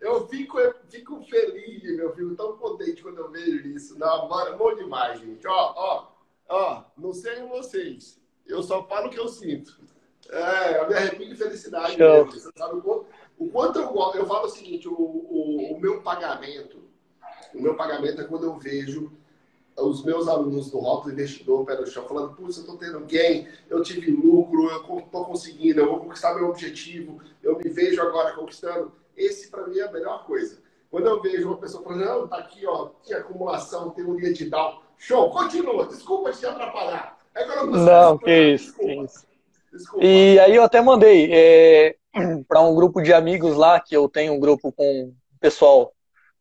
[0.00, 3.98] Eu, eu fico, fico feliz, meu filho, tão contente quando eu vejo isso.
[3.98, 5.46] Não, bom demais, gente.
[5.46, 6.06] Ó, ó,
[6.48, 9.78] ó, não sei vocês, eu só falo o que eu sinto.
[10.30, 12.30] É, eu me arrepio de felicidade mesmo.
[12.30, 13.06] Você sabe o quanto,
[13.38, 14.18] o quanto eu gosto.
[14.18, 16.82] Eu falo o seguinte, o, o, o meu pagamento,
[17.54, 19.10] o meu pagamento é quando eu vejo
[19.78, 23.46] os meus alunos do Rótulo Investidor, pé no chão, falando, putz, eu estou tendo gain,
[23.70, 28.34] eu tive lucro, eu estou conseguindo, eu vou conquistar meu objetivo, eu me vejo agora
[28.34, 28.92] conquistando.
[29.16, 30.58] Esse, para mim, é a melhor coisa.
[30.90, 34.80] Quando eu vejo uma pessoa falando, não, tá aqui, ó, que acumulação, teoria de Down.
[34.96, 37.18] Show, continua, desculpa te atrapalhar.
[37.34, 38.92] É não, que isso, desculpa.
[38.92, 39.26] que isso.
[39.72, 40.04] Desculpa.
[40.04, 41.96] E aí eu até mandei é,
[42.48, 45.92] para um grupo de amigos lá, que eu tenho um grupo com o pessoal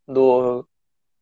[0.08, 0.66] do,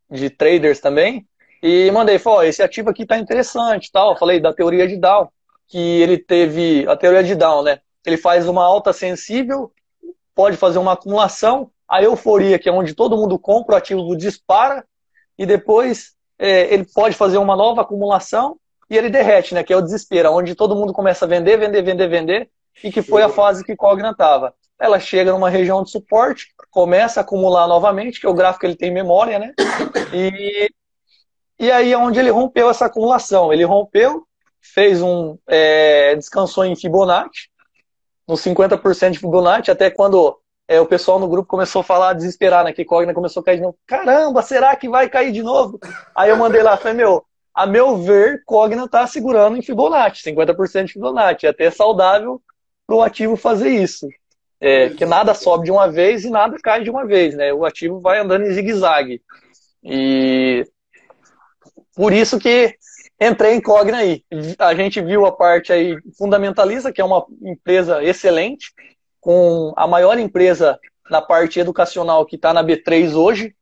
[0.10, 1.28] de traders também,
[1.68, 4.16] e mandei, falei, esse ativo aqui tá interessante, tal.
[4.16, 5.28] Falei da teoria de Down,
[5.68, 7.80] que ele teve a teoria de Down, né?
[8.06, 9.72] Ele faz uma alta sensível,
[10.36, 14.86] pode fazer uma acumulação, a euforia, que é onde todo mundo compra, o ativo dispara,
[15.40, 18.58] e depois é, ele pode fazer uma nova acumulação
[18.88, 19.64] e ele derrete, né?
[19.64, 22.50] Que é o desespero, onde todo mundo começa a vender, vender, vender, vender,
[22.84, 24.54] e que foi a fase que Cogna estava.
[24.80, 28.92] Ela chega numa região de suporte, começa a acumular novamente, que o gráfico ele tem
[28.92, 29.52] memória, né?
[30.14, 30.70] E
[31.60, 33.52] e aí é onde ele rompeu essa acumulação.
[33.52, 34.26] Ele rompeu,
[34.62, 35.38] fez um.
[35.48, 37.50] É, descansou em Fibonacci,
[38.28, 40.38] nos 50% de Fibonacci, até quando
[40.68, 42.74] é, o pessoal no grupo começou a falar, desesperar, né?
[42.74, 43.78] Que Cogna começou a cair de novo.
[43.86, 45.80] Caramba, será que vai cair de novo?
[46.16, 50.86] Aí eu mandei lá, falei, meu, a meu ver, Cogna tá segurando em Fibonacci, 50%
[50.86, 51.46] de Fibonacci.
[51.46, 52.42] É até saudável
[52.86, 54.08] para o ativo fazer isso.
[54.60, 57.54] É, que nada sobe de uma vez e nada cai de uma vez, né?
[57.54, 59.22] O ativo vai andando em zigue-zague.
[59.84, 60.66] E
[61.96, 62.76] por isso que
[63.20, 64.24] entrei em Cogna aí.
[64.60, 68.74] A gente viu a parte aí fundamentalista, que é uma empresa excelente,
[69.22, 70.80] com a maior empresa
[71.10, 73.56] na parte educacional que está na B3 hoje.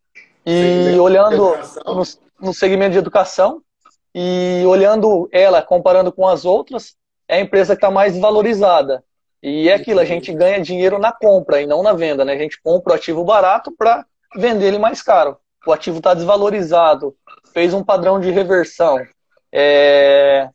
[0.45, 1.55] E olhando
[1.85, 2.03] no,
[2.41, 3.61] no segmento de educação,
[4.13, 6.95] e olhando ela, comparando com as outras,
[7.27, 9.03] é a empresa que está mais valorizada.
[9.41, 12.33] E é aquilo, a gente ganha dinheiro na compra e não na venda, né?
[12.33, 14.05] A gente compra o ativo barato para
[14.35, 15.37] vender ele mais caro.
[15.65, 17.15] O ativo está desvalorizado,
[17.53, 18.97] fez um padrão de reversão.
[19.51, 20.49] É...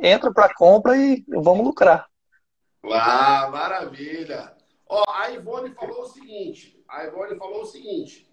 [0.00, 2.08] Entra para compra e vamos lucrar.
[2.84, 4.54] Ah, maravilha!
[4.88, 8.30] Ó, a Ivone falou o seguinte: a Ivone falou o seguinte: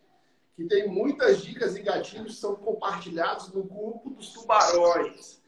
[0.56, 5.42] que tem muitas dicas e gatilhos que são compartilhados no grupo dos tubarões.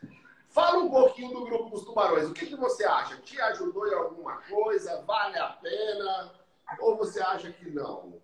[0.50, 2.28] Fala um pouquinho do grupo dos tubarões.
[2.28, 3.18] O que, que você acha?
[3.18, 5.02] Te ajudou em alguma coisa?
[5.04, 6.32] Vale a pena?
[6.80, 8.20] Ou você acha que não?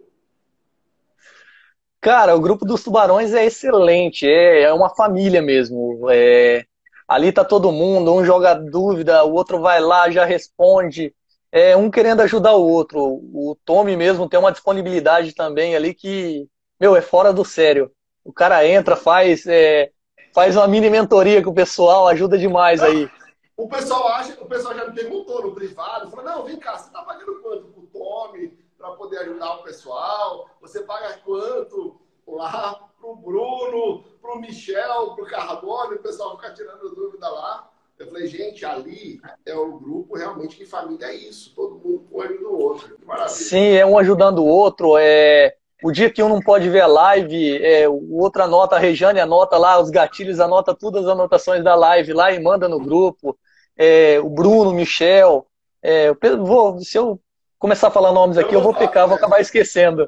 [2.06, 6.08] Cara, o grupo dos tubarões é excelente, é, é uma família mesmo.
[6.12, 6.64] É,
[7.08, 11.16] ali tá todo mundo, um joga dúvida, o outro vai lá, já responde.
[11.51, 13.01] É, um querendo ajudar o outro.
[13.01, 16.47] O Tommy mesmo tem uma disponibilidade também ali que,
[16.80, 17.91] meu, é fora do sério.
[18.24, 19.89] O cara entra, faz, é,
[20.32, 23.10] faz uma mini mentoria com o pessoal, ajuda demais aí.
[23.58, 26.91] O pessoal acha, o pessoal já me perguntou no privado, falou, não, vem cá, você
[26.91, 28.64] tá pagando quanto pro Tommy?
[28.86, 30.47] Para poder ajudar o pessoal?
[30.61, 31.99] Você paga quanto?
[32.27, 37.69] lá pro Bruno, pro Michel, pro Carbone, o pessoal fica tirando dúvida lá.
[37.99, 41.53] Eu falei, gente, ali é o grupo realmente que família é isso.
[41.55, 42.97] Todo mundo põe no outro.
[43.27, 44.97] Sim, é um ajudando o outro.
[44.97, 45.55] É...
[45.83, 49.19] O dia que um não pode ver a live, é, o outro anota, a Rejane
[49.19, 53.38] anota lá os gatilhos, anota todas as anotações da live lá e manda no grupo.
[53.77, 55.45] É, o Bruno, o Michel.
[55.83, 57.21] É, vou, se eu
[57.66, 60.07] começar a falar nomes aqui, eu vou pecar, vou acabar esquecendo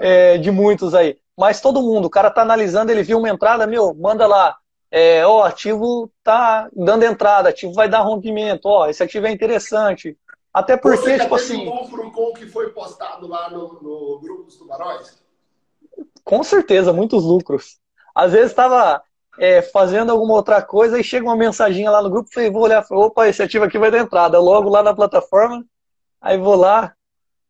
[0.00, 1.16] é, de muitos aí.
[1.38, 4.56] Mas todo mundo, o cara tá analisando, ele viu uma entrada, meu, manda lá.
[4.90, 10.18] É, ó, ativo tá dando entrada, ativo vai dar rompimento, ó, esse ativo é interessante.
[10.52, 11.64] Até porque, Você tipo assim.
[11.64, 15.22] lucro com o que foi postado lá no, no grupo dos tubarões?
[16.24, 17.78] Com certeza, muitos lucros.
[18.12, 19.00] Às vezes estava
[19.38, 22.84] é, fazendo alguma outra coisa e chega uma mensaginha lá no grupo, falei, vou olhar,
[22.90, 24.40] opa, esse ativo aqui vai dar entrada.
[24.40, 25.64] Logo lá na plataforma,
[26.20, 26.95] aí vou lá,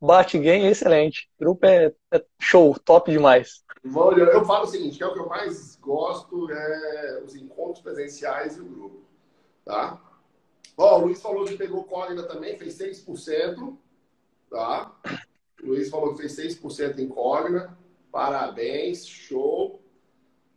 [0.01, 1.29] bate game, excelente.
[1.39, 3.65] Grupo é, é show, top demais.
[3.85, 8.57] Eu falo o seguinte, que é o que eu mais gosto, é os encontros presenciais
[8.57, 9.03] e o grupo,
[9.65, 10.01] tá?
[10.77, 13.77] Ó, o Luiz falou que pegou cólera também, fez 6%,
[14.51, 14.93] tá?
[15.63, 17.77] O Luiz falou que fez 6% em cólera,
[18.11, 19.81] parabéns, show.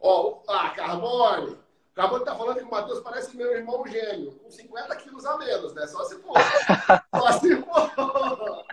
[0.01, 1.57] Ó, ah, Carbone,
[1.93, 5.73] Carbone tá falando que o Matheus parece meu irmão gêmeo, com 50 quilos a menos,
[5.73, 5.85] né?
[5.85, 6.33] Só se for.
[7.13, 8.65] Só se for.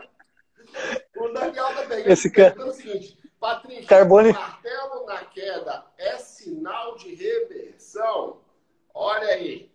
[1.27, 2.09] O Daniel também.
[2.11, 2.67] Esse cara...
[2.67, 4.33] o seguinte, Patrícia, Carbone...
[4.33, 8.41] martelo na queda é sinal de reversão?
[8.95, 9.71] Olha aí.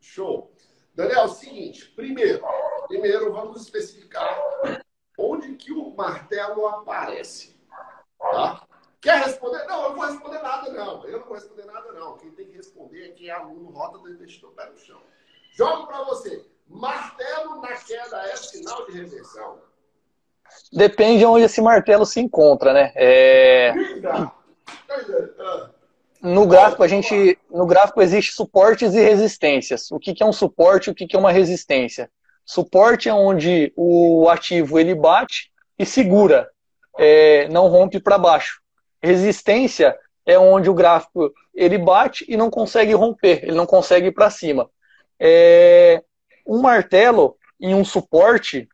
[0.00, 0.52] Show.
[0.94, 2.42] Daniel, é o seguinte, primeiro,
[2.88, 4.38] primeiro vamos especificar
[5.18, 7.56] onde que o martelo aparece.
[8.18, 8.66] Tá?
[9.00, 9.64] Quer responder?
[9.66, 11.06] Não, eu não vou responder nada, não.
[11.06, 12.16] Eu não vou responder nada, não.
[12.16, 15.00] Quem tem que responder é quem é aluno Rota do Investidor Pé no Chão.
[15.52, 16.44] Jogo para você.
[16.66, 19.60] Martelo na queda é sinal de reversão?
[20.72, 22.92] Depende de onde esse martelo se encontra, né?
[22.94, 23.72] É...
[26.22, 29.90] No gráfico, a gente, no gráfico existe suportes e resistências.
[29.90, 32.10] O que, que é um suporte o que, que é uma resistência?
[32.44, 36.48] Suporte é onde o ativo ele bate e segura,
[36.98, 38.60] é, não rompe para baixo.
[39.02, 44.12] Resistência é onde o gráfico ele bate e não consegue romper, ele não consegue ir
[44.12, 44.70] para cima.
[45.18, 46.02] É,
[46.46, 48.68] um martelo em um suporte,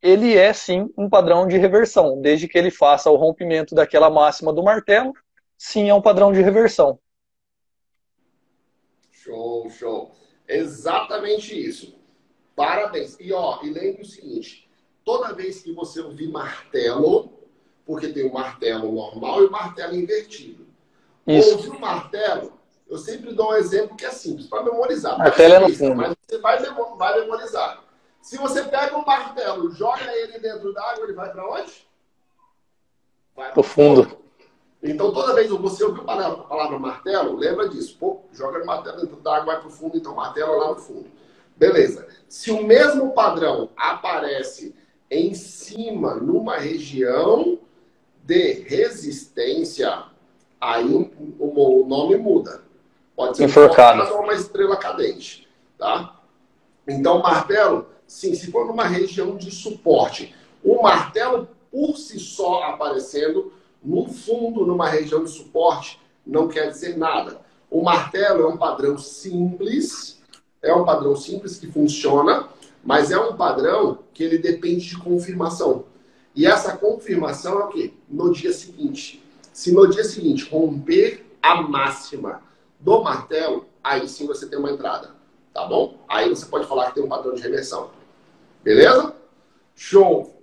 [0.00, 4.52] ele é sim um padrão de reversão, desde que ele faça o rompimento daquela máxima
[4.52, 5.12] do martelo,
[5.56, 6.98] sim é um padrão de reversão.
[9.10, 10.12] Show, show.
[10.46, 11.98] Exatamente isso.
[12.54, 13.16] Parabéns.
[13.20, 14.68] E ó, e lembre o seguinte:
[15.04, 17.32] toda vez que você ouvir martelo,
[17.84, 20.66] porque tem o martelo normal e o martelo invertido.
[21.26, 21.56] Isso.
[21.56, 25.18] Ouvir o martelo, eu sempre dou um exemplo que é simples, para memorizar.
[25.18, 25.96] Martelo é no fundo.
[25.96, 26.58] Mas você vai,
[26.96, 27.84] vai memorizar.
[28.20, 31.88] Se você pega um martelo, joga ele dentro d'água, ele vai para onde?
[33.34, 34.04] Vai para o fundo.
[34.04, 34.18] fundo.
[34.82, 37.96] Então, toda vez que você ouviu a palavra martelo, lembra disso.
[37.98, 41.10] Pô, joga o martelo dentro d'água, vai para o fundo, então martelo lá no fundo.
[41.56, 42.06] Beleza.
[42.28, 44.74] Se o mesmo padrão aparece
[45.10, 47.58] em cima, numa região
[48.22, 50.04] de resistência,
[50.60, 51.10] aí
[51.40, 52.62] o, nome muda.
[53.16, 54.14] Pode ser Enforcado.
[54.14, 55.48] uma estrela cadente.
[55.76, 56.20] Tá?
[56.86, 60.34] Então, martelo, sim, se for numa região de suporte,
[60.64, 63.52] o martelo por si só aparecendo
[63.84, 67.40] no fundo, numa região de suporte, não quer dizer nada.
[67.70, 70.20] O martelo é um padrão simples,
[70.62, 72.48] é um padrão simples que funciona,
[72.82, 75.84] mas é um padrão que ele depende de confirmação.
[76.34, 77.92] E essa confirmação é o quê?
[78.08, 79.22] No dia seguinte.
[79.52, 82.42] Se no dia seguinte romper a máxima
[82.80, 85.14] do martelo, aí sim você tem uma entrada.
[85.52, 85.98] Tá bom?
[86.08, 87.90] Aí você pode falar que tem um padrão de reversão.
[88.62, 89.14] Beleza?
[89.74, 90.42] Show!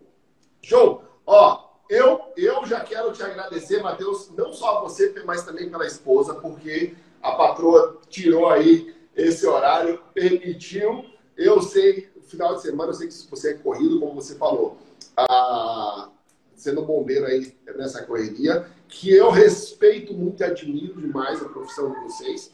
[0.62, 1.04] Show!
[1.26, 5.86] Ó, eu, eu já quero te agradecer, Matheus, não só a você, mas também pela
[5.86, 11.06] esposa, porque a patroa tirou aí esse horário, permitiu.
[11.38, 14.78] Eu sei, final de semana, eu sei que você é corrido, como você falou,
[15.18, 16.10] ah,
[16.56, 22.00] sendo bombeiro aí nessa correria, que eu respeito muito e admiro demais a profissão de
[22.02, 22.52] vocês.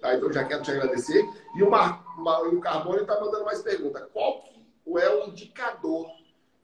[0.00, 0.14] Tá?
[0.14, 1.24] Então já quero te agradecer.
[1.56, 4.06] E o, Mar, o Carbone está mandando mais pergunta.
[4.12, 4.44] Qual
[4.84, 6.06] que é o indicador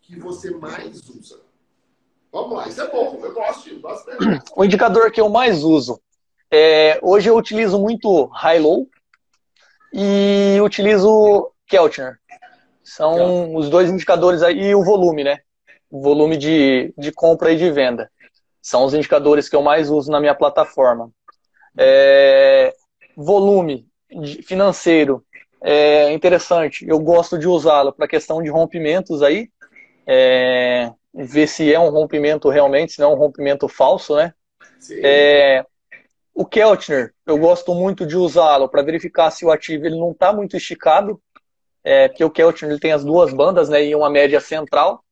[0.03, 1.41] que você mais usa?
[2.33, 3.81] Vamos lá, isso é bom, eu gosto, de
[4.55, 6.01] O indicador que eu mais uso.
[6.51, 8.89] É, hoje eu utilizo muito high-low
[9.93, 12.19] e utilizo Keltner.
[12.85, 15.41] São os dois indicadores aí e o volume, né?
[15.91, 18.11] O volume de, de compra e de venda.
[18.63, 21.11] São os indicadores que eu mais uso na minha plataforma.
[21.77, 22.75] É,
[23.17, 23.89] volume
[24.45, 25.25] financeiro
[25.63, 26.87] é interessante.
[26.89, 29.49] Eu gosto de usá-lo para questão de rompimentos aí.
[30.07, 34.33] É, ver se é um rompimento realmente, se não é um rompimento falso, né?
[35.03, 35.65] É,
[36.35, 40.33] o Keltner, eu gosto muito de usá-lo para verificar se o ativo ele não está
[40.33, 41.21] muito esticado,
[41.85, 45.05] é, porque o Keltner ele tem as duas bandas né, e uma média central.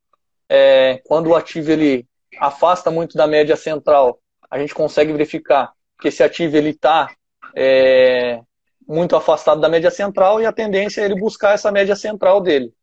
[0.47, 2.07] É, quando o ativo ele
[2.39, 4.19] afasta muito da média central,
[4.49, 7.11] a gente consegue verificar que esse ativo ele está
[7.55, 8.41] é,
[8.89, 12.73] muito afastado da média central e a tendência é ele buscar essa média central dele.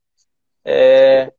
[0.64, 1.32] É,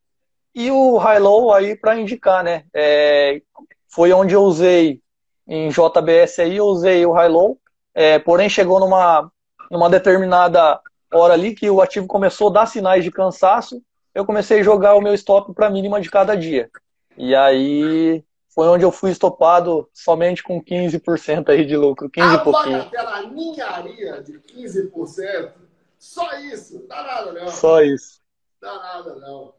[0.54, 2.66] e o high-low aí para indicar, né?
[2.74, 3.42] É,
[3.88, 5.00] foi onde eu usei
[5.48, 7.58] em JBS aí, eu usei o high-low,
[7.96, 9.32] é, porém chegou numa,
[9.72, 10.82] numa determinada
[11.14, 13.82] hora ali que o ativo começou a dar sinais de cansaço,
[14.14, 16.70] eu comecei a jogar o meu stop para mínima de cada dia.
[17.18, 18.22] E aí
[18.58, 22.82] foi onde eu fui estopado somente com 15% aí de lucro, 15 e pouquinho.
[22.82, 25.52] Aquela ninharia de 15%,
[26.00, 27.48] só isso, dá nada não.
[27.50, 28.20] Só isso.
[28.60, 29.54] Dá nada não.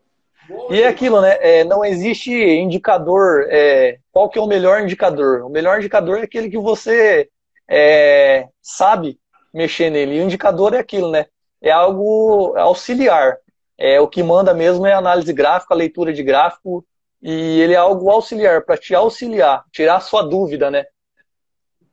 [0.48, 1.38] Bom, e é aquilo, né?
[1.40, 3.46] É, não existe indicador.
[3.50, 5.44] É, qual que é o melhor indicador?
[5.44, 7.28] O melhor indicador é aquele que você
[7.70, 9.16] é, sabe
[9.54, 10.16] mexer nele.
[10.16, 11.26] E o indicador é aquilo, né?
[11.62, 13.36] É algo auxiliar.
[13.78, 16.84] É, o que manda mesmo é a análise gráfica, a leitura de gráfico,
[17.22, 20.86] e ele é algo auxiliar, para te auxiliar, tirar a sua dúvida, né?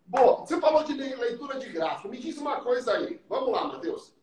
[0.05, 2.09] Bom, você falou de leitura de gráfico.
[2.09, 3.19] Me diz uma coisa aí.
[3.27, 4.13] Vamos lá, Matheus.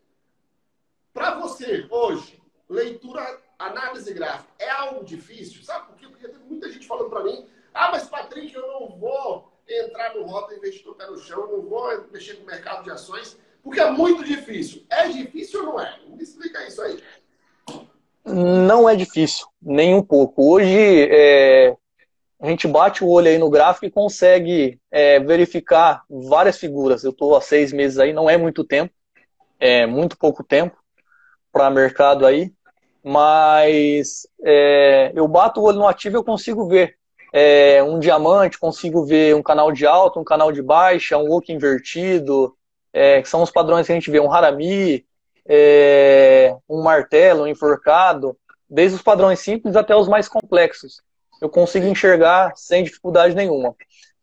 [1.12, 6.09] Para você, hoje, leitura análise gráfica é algo difícil, sabe por quê?
[6.09, 10.24] Porque tem muita gente falando para mim, ah, mas Patrick, eu não vou entrar no
[10.24, 14.24] rota investidor pé no chão, não vou mexer no mercado de ações, porque é muito
[14.24, 14.84] difícil.
[14.90, 16.00] É difícil ou não é?
[16.07, 17.03] Me explica isso aí.
[18.24, 20.52] Não é difícil, nem um pouco.
[20.52, 21.76] Hoje, é,
[22.40, 27.02] a gente bate o olho aí no gráfico e consegue é, verificar várias figuras.
[27.02, 28.92] Eu estou há seis meses aí, não é muito tempo,
[29.58, 30.76] é muito pouco tempo
[31.52, 32.52] para mercado aí
[33.02, 36.96] mas é, eu bato o olho no ativo e eu consigo ver
[37.32, 41.50] é, um diamante, consigo ver um canal de alta, um canal de baixa, um look
[41.50, 42.54] invertido,
[42.92, 45.04] é, que são os padrões que a gente vê, um harami,
[45.47, 48.36] é, um martelo, um enforcado,
[48.68, 51.01] desde os padrões simples até os mais complexos.
[51.40, 53.74] Eu consigo enxergar sem dificuldade nenhuma.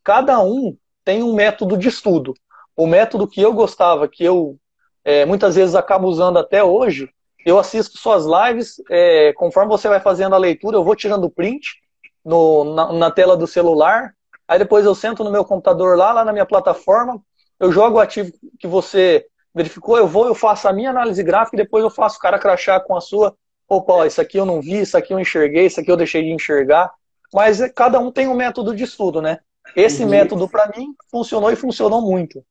[0.03, 2.33] Cada um tem um método de estudo.
[2.75, 4.57] O método que eu gostava, que eu
[5.03, 7.09] é, muitas vezes acabo usando até hoje,
[7.45, 11.79] eu assisto suas lives, é, conforme você vai fazendo a leitura, eu vou tirando print
[12.23, 14.13] no, na, na, tela do celular,
[14.47, 17.21] aí depois eu sento no meu computador lá, lá na minha plataforma,
[17.59, 21.55] eu jogo o ativo que você verificou, eu vou, eu faço a minha análise gráfica
[21.55, 23.35] e depois eu faço o cara crachar com a sua.
[23.67, 26.23] Opa, ó, isso aqui eu não vi, isso aqui eu enxerguei, isso aqui eu deixei
[26.23, 26.91] de enxergar.
[27.33, 29.39] Mas é, cada um tem um método de estudo, né?
[29.75, 30.09] Esse uhum.
[30.09, 32.43] método, para mim, funcionou e funcionou muito.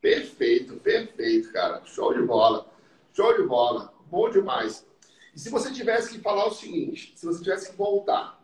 [0.00, 1.82] Perfeito, perfeito, cara.
[1.84, 2.66] Show de bola.
[3.12, 3.92] Show de bola.
[4.06, 4.86] Bom demais.
[5.34, 8.40] E se você tivesse que falar o seguinte, se você tivesse que voltar,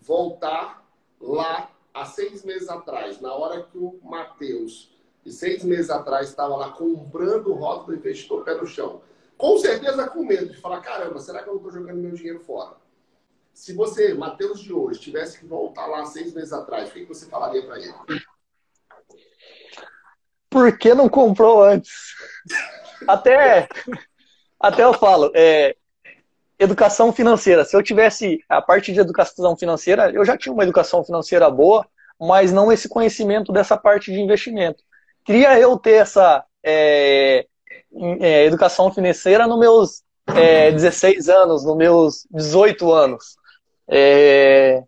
[0.00, 0.84] voltar
[1.20, 4.90] lá há seis meses atrás, na hora que o Matheus,
[5.24, 9.00] de seis meses atrás, estava lá comprando rótulo do investidor pé no chão,
[9.36, 12.40] com certeza com medo de falar, caramba, será que eu não estou jogando meu dinheiro
[12.40, 12.76] fora?
[13.52, 17.26] Se você, Matheus de hoje, tivesse que voltar lá seis meses atrás, o que você
[17.26, 17.94] falaria para ele?
[20.48, 22.14] Por que não comprou antes?
[23.06, 23.68] Até,
[24.58, 25.76] até eu falo, é,
[26.58, 27.64] educação financeira.
[27.64, 31.86] Se eu tivesse a parte de educação financeira, eu já tinha uma educação financeira boa,
[32.20, 34.82] mas não esse conhecimento dessa parte de investimento.
[35.24, 37.46] Queria eu ter essa é,
[38.20, 40.02] é, educação financeira nos meus
[40.34, 43.36] é, 16 anos, nos meus 18 anos.
[43.88, 44.82] É,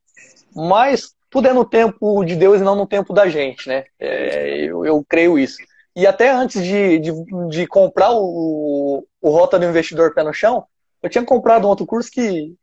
[0.55, 3.85] mas tudo é no tempo de Deus e não no tempo da gente, né?
[3.99, 5.57] É, eu, eu creio isso.
[5.97, 7.13] E até antes de, de,
[7.51, 10.65] de comprar o, o Rota do Investidor Pé no Chão,
[11.03, 12.55] eu tinha comprado um outro curso que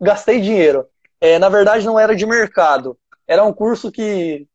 [0.00, 0.86] gastei dinheiro.
[1.20, 2.98] É, na verdade, não era de mercado.
[3.26, 4.46] Era um curso que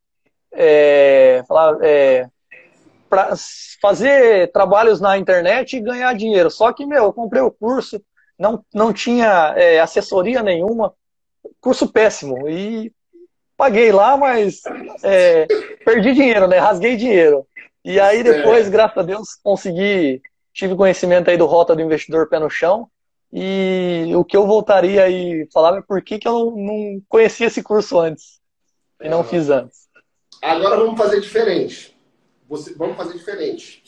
[0.53, 1.43] é,
[1.81, 2.29] é,
[3.09, 3.33] para
[3.81, 6.49] fazer trabalhos na internet e ganhar dinheiro.
[6.49, 8.01] Só que, meu, eu comprei o curso,
[8.37, 10.93] não, não tinha é, assessoria nenhuma,
[11.59, 12.47] curso péssimo.
[12.47, 12.91] E
[13.55, 14.61] paguei lá, mas
[15.03, 15.47] é,
[15.83, 16.59] perdi dinheiro, né?
[16.59, 17.45] Rasguei dinheiro.
[17.83, 18.69] E aí depois, é.
[18.69, 20.21] graças a Deus, consegui,
[20.53, 22.87] tive conhecimento aí do Rota do Investidor Pé no Chão.
[23.31, 27.61] E o que eu voltaria aí falar é por que, que eu não conhecia esse
[27.61, 28.39] curso antes
[29.01, 29.87] e não fiz antes.
[30.41, 31.96] Agora vamos fazer diferente.
[32.47, 33.83] Você, vamos fazer diferente.